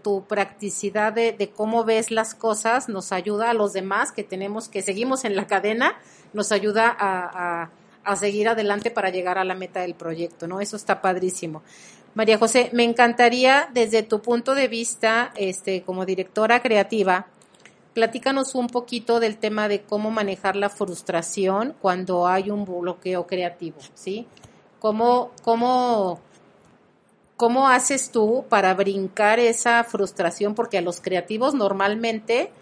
tu, 0.02 0.24
practicidad 0.28 1.12
de, 1.12 1.52
cómo 1.56 1.84
ves 1.84 2.10
las 2.10 2.34
cosas 2.34 2.88
nos 2.88 3.10
ayuda 3.10 3.50
a 3.50 3.54
los 3.54 3.72
demás 3.72 4.12
que 4.12 4.22
tenemos, 4.22 4.68
que 4.68 4.82
seguimos 4.82 5.24
en 5.24 5.34
la 5.34 5.46
cadena, 5.46 5.96
nos 6.32 6.52
ayuda 6.52 6.88
a, 6.88 7.62
a, 7.64 7.70
a 8.04 8.16
seguir 8.16 8.48
adelante 8.48 8.90
para 8.90 9.10
llegar 9.10 9.38
a 9.38 9.44
la 9.44 9.54
meta 9.54 9.80
del 9.80 9.94
proyecto, 9.94 10.46
¿no? 10.46 10.60
Eso 10.60 10.76
está 10.76 11.02
padrísimo. 11.02 11.62
María 12.14 12.38
José, 12.38 12.70
me 12.72 12.84
encantaría 12.84 13.68
desde 13.72 14.02
tu 14.02 14.20
punto 14.20 14.54
de 14.54 14.68
vista, 14.68 15.32
este, 15.34 15.82
como 15.82 16.06
directora 16.06 16.60
creativa, 16.62 17.26
Platícanos 17.94 18.54
un 18.54 18.68
poquito 18.68 19.20
del 19.20 19.36
tema 19.36 19.68
de 19.68 19.82
cómo 19.82 20.10
manejar 20.10 20.56
la 20.56 20.70
frustración 20.70 21.74
cuando 21.82 22.26
hay 22.26 22.50
un 22.50 22.64
bloqueo 22.64 23.26
creativo, 23.26 23.76
¿sí? 23.92 24.26
¿Cómo, 24.80 25.30
cómo, 25.42 26.18
cómo 27.42 27.66
haces 27.66 28.12
tú 28.12 28.44
para 28.48 28.72
brincar 28.72 29.40
esa 29.40 29.82
frustración? 29.82 30.54
Porque 30.54 30.78
a 30.78 30.80
los 30.80 31.00
creativos 31.00 31.54
normalmente, 31.54 32.52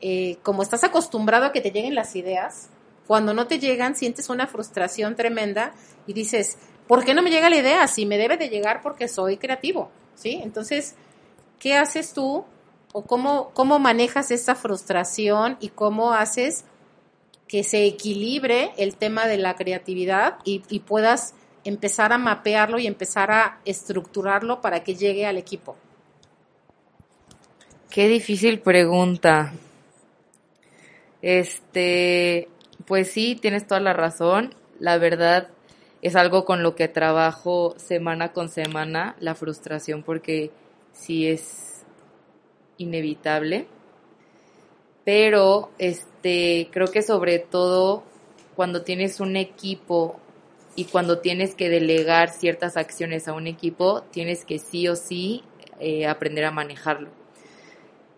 eh, 0.00 0.36
como 0.44 0.62
estás 0.62 0.84
acostumbrado 0.84 1.46
a 1.46 1.52
que 1.52 1.60
te 1.60 1.72
lleguen 1.72 1.96
las 1.96 2.14
ideas, 2.14 2.68
cuando 3.08 3.34
no 3.34 3.48
te 3.48 3.58
llegan 3.58 3.96
sientes 3.96 4.28
una 4.28 4.46
frustración 4.46 5.16
tremenda 5.16 5.72
y 6.06 6.12
dices, 6.12 6.58
¿por 6.86 7.04
qué 7.04 7.12
no 7.12 7.22
me 7.22 7.30
llega 7.30 7.50
la 7.50 7.56
idea? 7.56 7.88
Si 7.88 8.06
me 8.06 8.18
debe 8.18 8.36
de 8.36 8.50
llegar 8.50 8.82
porque 8.82 9.08
soy 9.08 9.36
creativo, 9.36 9.90
¿sí? 10.14 10.38
Entonces, 10.44 10.94
¿qué 11.58 11.74
haces 11.74 12.12
tú 12.12 12.44
o 12.92 13.02
cómo, 13.02 13.50
cómo 13.52 13.80
manejas 13.80 14.30
esta 14.30 14.54
frustración 14.54 15.56
y 15.58 15.70
cómo 15.70 16.12
haces 16.12 16.66
que 17.48 17.64
se 17.64 17.84
equilibre 17.84 18.70
el 18.76 18.94
tema 18.94 19.26
de 19.26 19.38
la 19.38 19.56
creatividad 19.56 20.38
y 20.44 20.60
puedas 20.86 21.34
empezar 21.64 22.12
a 22.12 22.18
mapearlo 22.18 22.78
y 22.78 22.86
empezar 22.86 23.30
a 23.30 23.60
estructurarlo 23.64 24.60
para 24.60 24.82
que 24.82 24.94
llegue 24.94 25.26
al 25.26 25.38
equipo? 25.38 25.76
Qué 27.90 28.08
difícil 28.08 28.60
pregunta. 28.60 29.52
Este, 31.22 32.48
pues 32.86 33.10
sí, 33.10 33.36
tienes 33.40 33.66
toda 33.66 33.80
la 33.80 33.92
razón. 33.92 34.54
La 34.78 34.96
verdad 34.98 35.48
es 36.02 36.16
algo 36.16 36.44
con 36.44 36.62
lo 36.62 36.74
que 36.74 36.88
trabajo 36.88 37.74
semana 37.76 38.32
con 38.32 38.48
semana, 38.48 39.16
la 39.20 39.34
frustración, 39.34 40.02
porque 40.02 40.50
sí 40.92 41.28
es 41.28 41.84
inevitable. 42.78 43.66
Pero 45.04 45.70
este 45.78 46.68
creo 46.70 46.86
que 46.88 47.02
sobre 47.02 47.38
todo 47.38 48.04
cuando 48.54 48.82
tienes 48.82 49.20
un 49.20 49.36
equipo 49.36 50.20
y 50.76 50.86
cuando 50.86 51.18
tienes 51.18 51.54
que 51.54 51.68
delegar 51.68 52.30
ciertas 52.30 52.76
acciones 52.76 53.28
a 53.28 53.32
un 53.32 53.46
equipo, 53.46 54.02
tienes 54.10 54.44
que 54.44 54.58
sí 54.58 54.88
o 54.88 54.96
sí 54.96 55.42
eh, 55.78 56.06
aprender 56.06 56.44
a 56.44 56.50
manejarlo. 56.50 57.10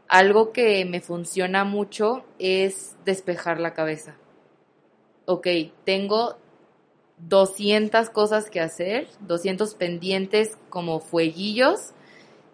Algo 0.09 0.53
que 0.53 0.85
me 0.85 1.01
funciona 1.01 1.65
mucho 1.65 2.25
es 2.39 2.97
despejar 3.05 3.59
la 3.59 3.73
cabeza. 3.73 4.17
Ok, 5.25 5.47
tengo 5.85 6.37
200 7.19 8.11
cosas 8.11 8.51
que 8.51 8.61
hacer, 8.61 9.09
200 9.21 9.75
pendientes 9.75 10.59
como 10.69 11.01
fueguillos 11.01 11.95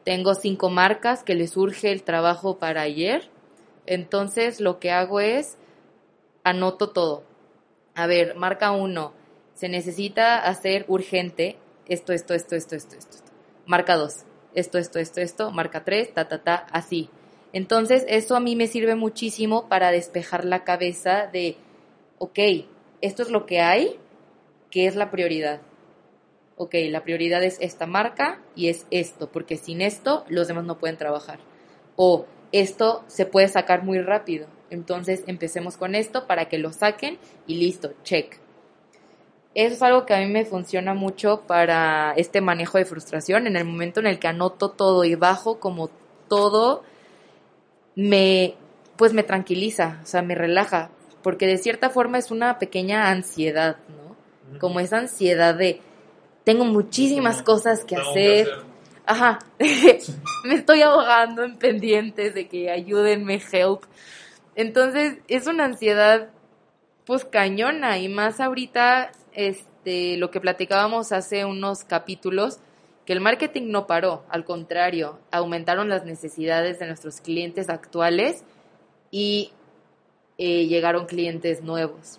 tengo 0.09 0.35
cinco 0.35 0.71
marcas 0.71 1.23
que 1.23 1.35
les 1.35 1.51
surge 1.51 1.93
el 1.93 2.03
trabajo 2.03 2.59
para 2.59 2.81
ayer. 2.81 3.29
Entonces 3.85 4.59
lo 4.59 4.79
que 4.79 4.91
hago 4.91 5.21
es 5.21 5.59
anoto 6.45 6.89
todo. 6.89 7.25
A 7.95 8.07
ver, 8.07 8.35
marca 8.35 8.71
uno. 8.71 9.13
Se 9.59 9.69
necesita 9.69 10.39
hacer 10.39 10.85
urgente 10.87 11.57
esto, 11.89 12.13
esto, 12.13 12.35
esto, 12.35 12.55
esto, 12.55 12.77
esto, 12.77 12.97
esto. 12.97 13.17
Marca 13.67 13.97
dos. 13.97 14.25
Esto, 14.55 14.79
esto, 14.79 14.99
esto, 14.99 15.21
esto. 15.21 15.51
Marca 15.51 15.83
tres, 15.83 16.15
ta, 16.15 16.29
ta, 16.29 16.43
ta, 16.43 16.55
así. 16.71 17.11
Entonces 17.53 18.05
eso 18.09 18.37
a 18.37 18.41
mí 18.41 18.55
me 18.55 18.69
sirve 18.69 18.95
muchísimo 18.95 19.69
para 19.69 19.91
despejar 19.91 20.45
la 20.45 20.63
cabeza 20.63 21.27
de, 21.27 21.57
ok, 22.19 22.39
esto 23.01 23.23
es 23.23 23.31
lo 23.31 23.47
que 23.47 23.61
hay, 23.61 23.99
¿qué 24.71 24.87
es 24.87 24.95
la 24.95 25.11
prioridad? 25.11 25.61
ok, 26.59 26.75
la 26.91 27.05
prioridad 27.05 27.43
es 27.43 27.57
esta 27.61 27.87
marca 27.87 28.43
y 28.55 28.69
es 28.69 28.87
esto, 28.91 29.31
porque 29.31 29.57
sin 29.57 29.81
esto 29.81 30.25
los 30.29 30.49
demás 30.49 30.65
no 30.65 30.79
pueden 30.79 30.97
trabajar. 30.97 31.39
O 31.97 32.27
esto 32.53 33.05
se 33.07 33.27
puede 33.27 33.49
sacar 33.49 33.85
muy 33.85 34.01
rápido, 34.01 34.49
entonces 34.69 35.23
empecemos 35.27 35.77
con 35.77 35.95
esto 35.95 36.27
para 36.27 36.49
que 36.49 36.59
lo 36.59 36.73
saquen 36.73 37.19
y 37.47 37.55
listo, 37.55 37.95
check. 38.03 38.39
Eso 39.59 39.75
es 39.75 39.83
algo 39.83 40.07
que 40.07 40.15
a 40.15 40.21
mí 40.21 40.27
me 40.27 40.45
funciona 40.45 40.95
mucho 40.95 41.43
para 41.49 42.13
este 42.13 42.41
manejo 42.41 42.79
de 42.79 42.85
frustración. 42.85 43.49
En 43.49 43.57
el 43.57 43.65
momento 43.65 43.99
en 43.99 44.07
el 44.07 44.21
que 44.21 44.29
anoto 44.29 44.71
todo 44.71 45.03
y 45.03 45.17
bajo 45.17 45.59
como 45.59 45.91
todo, 46.29 46.85
me, 47.97 48.55
pues 48.95 49.15
me 49.15 49.25
tranquiliza, 49.25 49.99
o 50.05 50.07
sea, 50.07 50.23
me 50.23 50.37
relaja, 50.37 50.91
porque 51.25 51.49
de 51.49 51.59
cierta 51.59 51.91
forma 51.91 52.19
es 52.19 52.31
una 52.31 52.61
pequeña 52.61 53.11
ansiedad, 53.11 53.79
¿no? 53.89 54.61
Como 54.61 54.79
esa 54.79 54.99
ansiedad 54.99 55.57
de, 55.57 55.81
tengo 56.45 56.65
muchísimas 56.65 57.43
cosas 57.43 57.85
que 57.85 57.97
hacer. 57.97 58.49
Ajá, 59.07 59.41
me 60.45 60.55
estoy 60.55 60.83
ahogando 60.83 61.43
en 61.43 61.59
pendientes 61.59 62.33
de 62.33 62.47
que 62.47 62.71
ayúdenme, 62.71 63.43
help. 63.51 63.83
Entonces, 64.55 65.19
es 65.27 65.49
una 65.49 65.65
ansiedad, 65.65 66.29
pues, 67.05 67.25
cañona, 67.25 67.99
y 67.99 68.09
más 68.09 68.39
ahorita, 68.39 69.11
este, 69.39 70.17
lo 70.17 70.33
que 70.33 70.41
platicábamos 70.41 71.13
hace 71.13 71.45
unos 71.45 71.85
capítulos, 71.85 72.59
que 73.07 73.13
el 73.13 73.21
marketing 73.21 73.69
no 73.71 73.87
paró, 73.87 74.25
al 74.29 74.45
contrario, 74.45 75.21
aumentaron 75.31 75.89
las 75.89 76.05
necesidades 76.05 76.81
de 76.81 76.89
nuestros 76.89 77.21
clientes 77.21 77.71
actuales 77.71 78.43
y 79.13 79.53
eh, 80.39 80.67
llegaron 80.67 81.07
clientes 81.07 81.63
nuevos. 81.63 82.19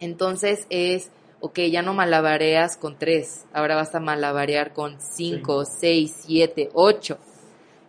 Entonces 0.00 0.66
es, 0.68 1.12
ok, 1.38 1.60
ya 1.70 1.80
no 1.80 1.94
malabareas 1.94 2.76
con 2.76 2.98
tres, 2.98 3.46
ahora 3.52 3.76
vas 3.76 3.94
a 3.94 4.00
malabarear 4.00 4.72
con 4.72 5.00
cinco, 5.00 5.64
seis, 5.64 6.12
siete, 6.26 6.70
ocho. 6.74 7.18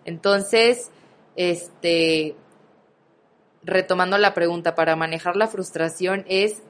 Entonces, 0.05 0.91
este, 1.35 2.35
retomando 3.63 4.19
la 4.19 4.35
pregunta, 4.35 4.75
para 4.75 4.95
manejar 4.95 5.37
la 5.37 5.47
frustración 5.47 6.23
es 6.27 6.61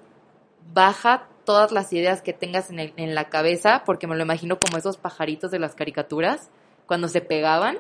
baja 0.74 1.28
todas 1.46 1.72
las 1.72 1.92
ideas 1.94 2.22
que 2.22 2.34
tengas 2.34 2.70
en, 2.70 2.80
en 2.80 3.16
la 3.16 3.30
cabeza, 3.30 3.84
porque 3.86 4.08
me 4.08 4.16
lo 4.16 4.24
imagino 4.24 4.60
como 4.60 4.78
esos 4.78 4.98
pajaritos 4.98 5.52
de 5.52 5.60
las 5.60 5.76
caricaturas, 5.76 6.50
cuando 6.86 7.08
se 7.08 7.22
pegaban 7.22 7.78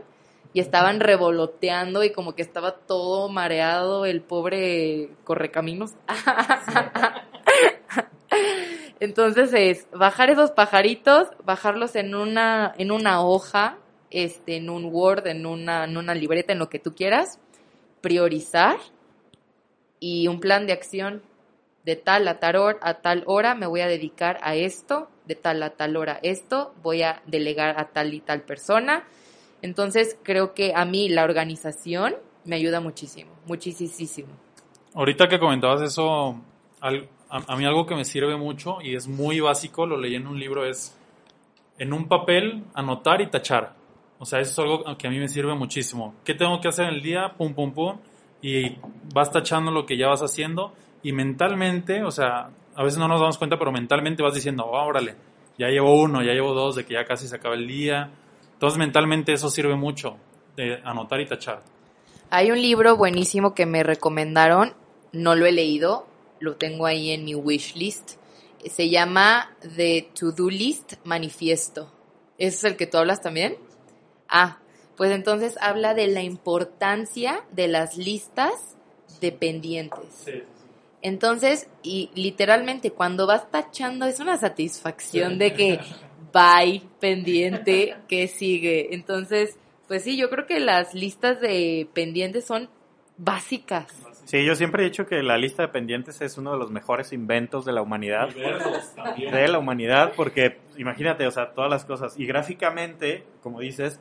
y 0.53 0.59
estaban 0.59 0.99
revoloteando 0.99 2.03
y 2.03 2.11
como 2.11 2.35
que 2.35 2.43
estaba 2.43 2.77
todo 2.77 3.29
mareado 3.29 4.05
el 4.05 4.21
pobre 4.21 5.09
correcaminos. 5.23 5.91
Entonces 8.99 9.51
es 9.53 9.87
bajar 9.91 10.29
esos 10.29 10.51
pajaritos, 10.51 11.27
bajarlos 11.43 11.95
en 11.95 12.15
una, 12.15 12.73
en 12.77 12.91
una 12.91 13.21
hoja, 13.21 13.77
este, 14.11 14.57
en 14.57 14.69
un 14.69 14.85
Word, 14.85 15.27
en 15.27 15.45
una, 15.45 15.85
en 15.85 15.97
una 15.97 16.13
libreta, 16.13 16.53
en 16.53 16.59
lo 16.59 16.69
que 16.69 16.79
tú 16.79 16.93
quieras, 16.93 17.39
priorizar 18.01 18.77
y 19.99 20.27
un 20.27 20.39
plan 20.39 20.67
de 20.67 20.73
acción 20.73 21.23
de 21.83 21.95
tal 21.95 22.27
a 22.27 22.39
tal, 22.39 22.55
hora, 22.55 22.79
a 22.81 22.95
tal 22.95 23.23
hora 23.25 23.55
me 23.55 23.67
voy 23.67 23.81
a 23.81 23.87
dedicar 23.87 24.39
a 24.41 24.55
esto, 24.55 25.09
de 25.25 25.35
tal 25.35 25.61
a 25.63 25.71
tal 25.71 25.97
hora 25.97 26.19
esto, 26.23 26.73
voy 26.81 27.03
a 27.03 27.21
delegar 27.25 27.79
a 27.79 27.89
tal 27.89 28.13
y 28.13 28.21
tal 28.21 28.41
persona. 28.41 29.03
Entonces 29.61 30.17
creo 30.23 30.53
que 30.53 30.73
a 30.75 30.85
mí 30.85 31.09
la 31.09 31.23
organización 31.23 32.15
me 32.45 32.55
ayuda 32.55 32.79
muchísimo, 32.79 33.31
muchísimo. 33.45 34.29
Ahorita 34.93 35.27
que 35.27 35.39
comentabas 35.39 35.81
eso, 35.81 36.41
a, 36.81 37.55
mí 37.55 37.65
algo 37.65 37.85
que 37.85 37.95
me 37.95 38.05
sirve 38.05 38.37
mucho 38.37 38.77
y 38.81 38.95
es 38.95 39.07
muy 39.07 39.39
básico, 39.39 39.85
lo 39.85 39.97
leí 39.97 40.15
en 40.15 40.27
un 40.27 40.39
libro, 40.39 40.65
es 40.65 40.95
en 41.79 41.93
un 41.93 42.07
papel 42.07 42.63
anotar 42.73 43.21
y 43.21 43.27
tachar. 43.27 43.73
O 44.19 44.25
sea, 44.25 44.39
eso 44.39 44.51
es 44.51 44.59
algo 44.59 44.97
que 44.97 45.07
a 45.07 45.09
mí 45.09 45.19
me 45.19 45.27
sirve 45.27 45.53
muchísimo. 45.55 46.15
¿Qué 46.23 46.33
tengo 46.33 46.61
que 46.61 46.67
hacer 46.67 46.87
en 46.87 46.95
el 46.95 47.01
día? 47.01 47.33
Pum, 47.37 47.53
pum, 47.53 47.73
pum. 47.73 47.97
Y 48.41 48.77
vas 49.13 49.31
tachando 49.31 49.71
lo 49.71 49.85
que 49.85 49.97
ya 49.97 50.07
vas 50.07 50.21
haciendo 50.21 50.73
y 51.03 51.11
mentalmente, 51.11 52.03
o 52.03 52.11
sea, 52.11 52.49
a 52.75 52.83
veces 52.83 52.97
no 52.97 53.07
nos 53.07 53.19
damos 53.19 53.37
cuenta, 53.37 53.59
pero 53.59 53.71
mentalmente 53.71 54.23
vas 54.23 54.33
diciendo, 54.33 54.65
oh, 54.65 54.85
órale, 54.85 55.15
ya 55.57 55.67
llevo 55.67 56.01
uno, 56.01 56.23
ya 56.23 56.33
llevo 56.33 56.53
dos, 56.53 56.75
de 56.75 56.85
que 56.85 56.93
ya 56.93 57.05
casi 57.05 57.27
se 57.27 57.35
acaba 57.35 57.55
el 57.55 57.67
día. 57.67 58.09
Entonces, 58.53 58.79
mentalmente 58.79 59.33
eso 59.33 59.49
sirve 59.49 59.75
mucho, 59.75 60.17
de 60.55 60.79
anotar 60.83 61.19
y 61.19 61.27
tachar. 61.27 61.61
Hay 62.29 62.51
un 62.51 62.61
libro 62.61 62.95
buenísimo 62.95 63.53
que 63.53 63.65
me 63.65 63.83
recomendaron, 63.83 64.73
no 65.11 65.35
lo 65.35 65.45
he 65.45 65.51
leído, 65.51 66.07
lo 66.39 66.55
tengo 66.55 66.85
ahí 66.85 67.11
en 67.11 67.25
mi 67.25 67.35
wish 67.35 67.75
list. 67.75 68.13
Se 68.65 68.89
llama 68.89 69.55
The 69.75 70.09
To-Do 70.17 70.49
List 70.49 70.93
Manifiesto. 71.03 71.91
¿Ese 72.37 72.57
es 72.57 72.63
el 72.63 72.77
que 72.77 72.87
tú 72.87 72.97
hablas 72.97 73.21
también? 73.21 73.57
Ah, 74.29 74.59
pues 74.95 75.11
entonces 75.11 75.57
habla 75.59 75.93
de 75.93 76.07
la 76.07 76.23
importancia 76.23 77.43
de 77.51 77.67
las 77.67 77.97
listas 77.97 78.77
de 79.19 79.31
pendientes. 79.31 80.23
Sí. 80.25 80.43
Entonces, 81.03 81.67
y 81.83 82.09
literalmente 82.15 82.91
cuando 82.91 83.27
vas 83.27 83.51
tachando 83.51 84.05
es 84.05 84.21
una 84.21 84.37
satisfacción 84.37 85.37
de 85.37 85.53
que 85.53 85.79
bye, 86.31 86.81
pendiente, 87.01 87.97
que 88.07 88.29
sigue. 88.29 88.95
Entonces, 88.95 89.59
pues 89.89 90.05
sí, 90.05 90.17
yo 90.17 90.29
creo 90.29 90.47
que 90.47 90.61
las 90.61 90.93
listas 90.93 91.41
de 91.41 91.89
pendientes 91.93 92.45
son 92.45 92.69
básicas. 93.17 93.93
Sí, 94.23 94.45
yo 94.45 94.55
siempre 94.55 94.83
he 94.83 94.85
dicho 94.85 95.05
que 95.05 95.21
la 95.21 95.37
lista 95.37 95.63
de 95.63 95.67
pendientes 95.67 96.21
es 96.21 96.37
uno 96.37 96.53
de 96.53 96.57
los 96.57 96.71
mejores 96.71 97.11
inventos 97.11 97.65
de 97.65 97.73
la 97.73 97.81
humanidad. 97.81 98.29
De 98.29 99.47
la 99.49 99.59
humanidad, 99.59 100.13
porque 100.15 100.61
imagínate, 100.77 101.27
o 101.27 101.31
sea, 101.31 101.51
todas 101.51 101.69
las 101.69 101.83
cosas. 101.83 102.17
Y 102.17 102.25
gráficamente, 102.25 103.25
como 103.41 103.59
dices, 103.59 103.99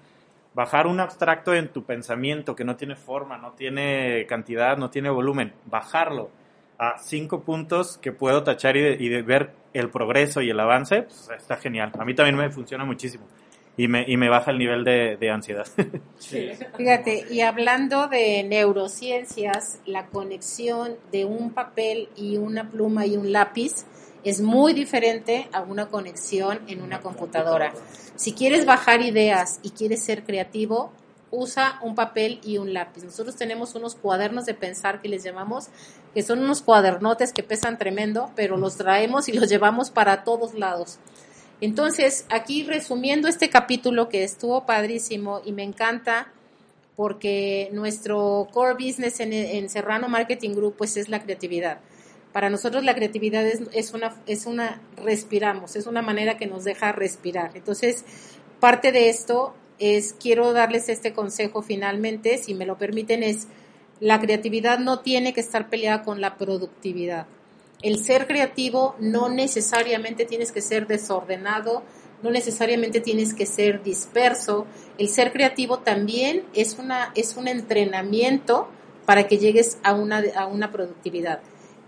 bajar 0.54 0.86
un 0.86 1.00
abstracto 1.00 1.52
en 1.52 1.66
tu 1.66 1.82
pensamiento 1.82 2.54
que 2.54 2.62
no 2.62 2.76
tiene 2.76 2.94
forma, 2.94 3.38
no 3.38 3.54
tiene 3.54 4.24
cantidad, 4.28 4.76
no 4.76 4.88
tiene 4.88 5.10
volumen, 5.10 5.52
bajarlo 5.66 6.30
a 6.78 6.98
cinco 6.98 7.42
puntos 7.42 7.98
que 7.98 8.12
puedo 8.12 8.42
tachar 8.42 8.76
y, 8.76 9.08
de, 9.08 9.22
ver 9.22 9.52
el 9.72 9.90
progreso 9.90 10.40
y 10.42 10.50
el 10.50 10.61
avance, 10.61 11.02
pues, 11.02 11.30
está 11.37 11.56
genial. 11.56 11.92
A 11.98 12.04
mí 12.04 12.14
también 12.14 12.37
me 12.37 12.50
funciona 12.50 12.85
muchísimo 12.85 13.26
y 13.76 13.88
me, 13.88 14.04
y 14.06 14.16
me 14.16 14.28
baja 14.28 14.50
el 14.50 14.58
nivel 14.58 14.85
de, 14.85 15.30
ansiedad. 15.30 15.66
Fíjate, 16.76 17.26
y 17.30 17.40
hablando 17.40 18.08
de 18.08 18.42
neurociencias, 18.44 19.80
la 19.87 20.06
conexión 20.06 20.96
de 21.11 21.24
un 21.24 21.50
papel 21.52 22.08
y 22.16 22.37
una 22.37 22.68
pluma 22.70 23.06
y 23.06 23.16
un 23.16 23.32
lápiz 23.32 23.85
es 24.24 24.40
muy 24.40 24.72
diferente 24.72 25.48
a 25.52 25.62
una 25.62 25.88
conexión 25.88 26.61
en 26.68 26.82
una 26.82 27.00
computadora. 27.00 27.72
Si 28.14 28.32
quieres 28.35 28.66
bajar 28.66 29.00
ideas 29.00 29.58
y 29.62 29.70
quieres 29.70 30.04
ser 30.04 30.22
creativo, 30.22 30.92
usa 31.32 31.80
un 31.82 31.94
papel 31.94 32.40
y 32.44 32.58
un 32.58 32.72
lápiz. 32.72 33.02
Nosotros 33.02 33.35
tenemos 33.37 33.74
unos 33.74 33.96
cuadernos 33.96 34.44
de 34.44 34.54
pensar 34.54 35.00
que 35.00 35.08
les 35.08 35.24
llamamos, 35.24 35.70
que 36.14 36.22
son 36.22 36.40
unos 36.40 36.62
cuadernotes 36.62 37.33
que 37.33 37.42
pesan 37.42 37.79
tremendo, 37.79 38.31
pero 38.37 38.57
los 38.57 38.77
traemos 38.77 39.29
y 39.29 39.33
los 39.33 39.48
llevamos 39.48 39.90
para 39.90 40.25
todos 40.25 40.55
lados. 40.55 40.98
Entonces, 41.61 42.27
aquí 42.29 42.64
resumiendo 42.64 43.29
este 43.29 43.48
capítulo 43.48 44.09
que 44.09 44.25
estuvo 44.25 44.66
padrísimo 44.66 45.40
y 45.44 45.53
me 45.53 45.62
encanta 45.62 46.33
porque 46.96 47.70
nuestro 47.72 48.48
core 48.53 48.75
business 48.75 49.20
en, 49.20 49.68
Serrano 49.70 50.09
Marketing 50.09 50.51
Group 50.51 50.75
pues 50.77 50.96
es 50.96 51.09
la 51.09 51.22
creatividad. 51.22 51.79
Para 52.33 52.51
nosotros 52.51 52.85
la 52.85 52.94
creatividad 52.94 53.46
es, 53.46 53.61
es, 53.72 53.92
una, 53.94 54.14
es 54.27 54.46
una, 54.46 54.81
respiramos, 54.96 55.77
es 55.77 55.87
una 55.87 56.03
manera 56.03 56.37
que 56.37 56.46
nos 56.46 56.64
deja 56.64 56.92
respirar. 56.92 57.53
Entonces, 57.55 58.05
parte 58.59 58.90
de 58.90 59.09
esto 59.09 59.55
es, 59.79 60.14
quiero 60.14 60.53
darles 60.53 60.88
este 60.88 61.12
consejo 61.12 61.62
finalmente, 61.62 62.38
si 62.38 62.55
me 62.55 62.66
lo 62.66 62.77
permiten, 62.77 63.22
es 63.22 63.46
la 64.02 64.20
creatividad 64.20 64.80
no 64.80 64.98
tiene 64.98 65.32
que 65.32 65.40
estar 65.40 65.68
peleada 65.68 66.02
con 66.02 66.20
la 66.20 66.36
productividad. 66.36 67.26
El 67.82 68.04
ser 68.04 68.26
creativo 68.26 68.96
no 68.98 69.28
necesariamente 69.28 70.24
tienes 70.24 70.50
que 70.50 70.60
ser 70.60 70.88
desordenado, 70.88 71.84
no 72.20 72.32
necesariamente 72.32 73.00
tienes 73.00 73.32
que 73.32 73.46
ser 73.46 73.84
disperso. 73.84 74.66
El 74.98 75.08
ser 75.08 75.30
creativo 75.30 75.78
también 75.78 76.42
es, 76.52 76.80
una, 76.80 77.12
es 77.14 77.36
un 77.36 77.46
entrenamiento 77.46 78.68
para 79.06 79.28
que 79.28 79.38
llegues 79.38 79.78
a 79.84 79.94
una, 79.94 80.20
a 80.34 80.46
una 80.46 80.72
productividad. 80.72 81.38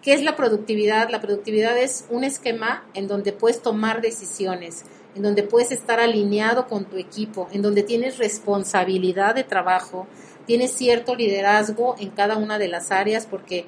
¿Qué 0.00 0.12
es 0.12 0.22
la 0.22 0.36
productividad? 0.36 1.10
La 1.10 1.20
productividad 1.20 1.76
es 1.76 2.04
un 2.10 2.22
esquema 2.22 2.84
en 2.94 3.08
donde 3.08 3.32
puedes 3.32 3.60
tomar 3.60 4.02
decisiones, 4.02 4.84
en 5.16 5.22
donde 5.24 5.42
puedes 5.42 5.72
estar 5.72 5.98
alineado 5.98 6.68
con 6.68 6.84
tu 6.84 6.96
equipo, 6.96 7.48
en 7.50 7.60
donde 7.60 7.82
tienes 7.82 8.18
responsabilidad 8.18 9.34
de 9.34 9.42
trabajo, 9.42 10.06
tienes 10.46 10.72
cierto 10.72 11.14
liderazgo 11.14 11.96
en 11.98 12.10
cada 12.10 12.36
una 12.36 12.58
de 12.58 12.68
las 12.68 12.90
áreas, 12.90 13.26
porque 13.26 13.66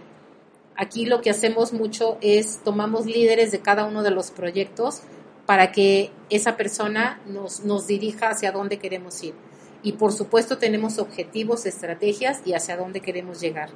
aquí 0.77 1.07
lo 1.07 1.21
que 1.21 1.31
hacemos 1.31 1.73
mucho 1.73 2.19
es 2.21 2.61
tomamos 2.65 3.07
líderes 3.07 3.53
de 3.53 3.61
cada 3.61 3.85
uno 3.85 4.03
de 4.03 4.11
los 4.11 4.31
proyectos 4.31 5.03
para 5.47 5.73
que 5.73 6.11
esa 6.29 6.57
persona 6.57 7.21
nos, 7.27 7.65
nos 7.65 7.87
dirija 7.87 8.31
hacia 8.31 8.53
dónde 8.53 8.79
queremos 8.79 9.23
ir. 9.23 9.35
Y 9.83 9.93
por 9.93 10.13
supuesto 10.13 10.59
tenemos 10.59 10.99
objetivos, 10.99 11.65
estrategias 11.65 12.41
y 12.45 12.55
hacia 12.55 12.77
dónde 12.77 13.01
queremos 13.01 13.41
llegar. 13.41 13.71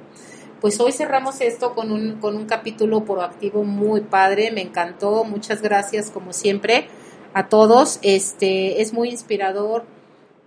Pues 0.59 0.79
hoy 0.79 0.91
cerramos 0.91 1.41
esto 1.41 1.73
con 1.73 1.91
un, 1.91 2.19
con 2.19 2.35
un 2.35 2.45
capítulo 2.45 3.03
proactivo 3.03 3.63
muy 3.63 4.01
padre, 4.01 4.51
me 4.51 4.61
encantó, 4.61 5.23
muchas 5.23 5.61
gracias 5.61 6.11
como 6.11 6.33
siempre 6.33 6.87
a 7.33 7.47
todos. 7.47 7.99
Este, 8.03 8.81
es 8.81 8.93
muy 8.93 9.09
inspirador 9.09 9.85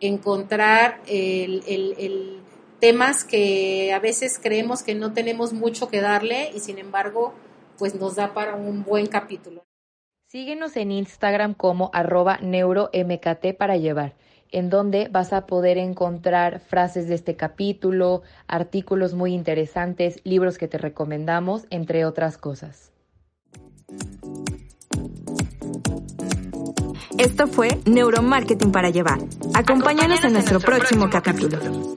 encontrar 0.07 1.01
el, 1.07 1.63
el, 1.67 2.41
temas 2.81 3.25
que 3.25 3.93
a 3.95 3.99
veces 3.99 4.39
creemos 4.43 4.83
que 4.83 4.95
no 4.95 5.13
tenemos 5.13 5.53
mucho 5.53 5.89
que 5.89 6.01
darle 6.01 6.51
y 6.55 6.61
sin 6.61 6.79
embargo, 6.79 7.33
pues 7.79 7.95
nos 7.95 8.17
da 8.17 8.35
para 8.35 8.57
un 8.57 8.85
buen 8.85 9.07
capítulo. 9.07 9.65
Síguenos 10.27 10.77
en 10.77 10.91
Instagram 10.91 11.55
como 11.55 11.91
arroba 11.95 12.39
neuromkt 12.43 13.57
para 13.57 13.77
llevar, 13.77 14.15
en 14.51 14.69
donde 14.69 15.09
vas 15.09 15.33
a 15.33 15.47
poder 15.47 15.79
encontrar 15.79 16.61
frases 16.61 17.09
de 17.09 17.15
este 17.15 17.37
capítulo, 17.37 18.23
artículos 18.49 19.15
muy 19.15 19.33
interesantes, 19.33 20.21
libros 20.25 20.59
que 20.59 20.69
te 20.69 20.77
recomendamos, 20.77 21.67
entre 21.71 22.05
otras 22.05 22.37
cosas. 22.37 22.93
Esto 27.19 27.47
fue 27.47 27.69
Neuromarketing 27.85 28.73
para 28.73 28.91
Llevar. 28.91 29.19
Acompáñanos 29.55 30.25
en 30.25 30.33
nuestro 30.33 30.59
próximo 30.59 31.09
capítulo. 31.11 31.97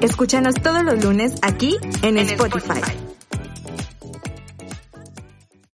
Escúchanos 0.00 0.54
todos 0.54 0.82
los 0.82 1.04
lunes 1.04 1.34
aquí 1.42 1.76
en 2.02 2.16
Spotify. 2.16 2.80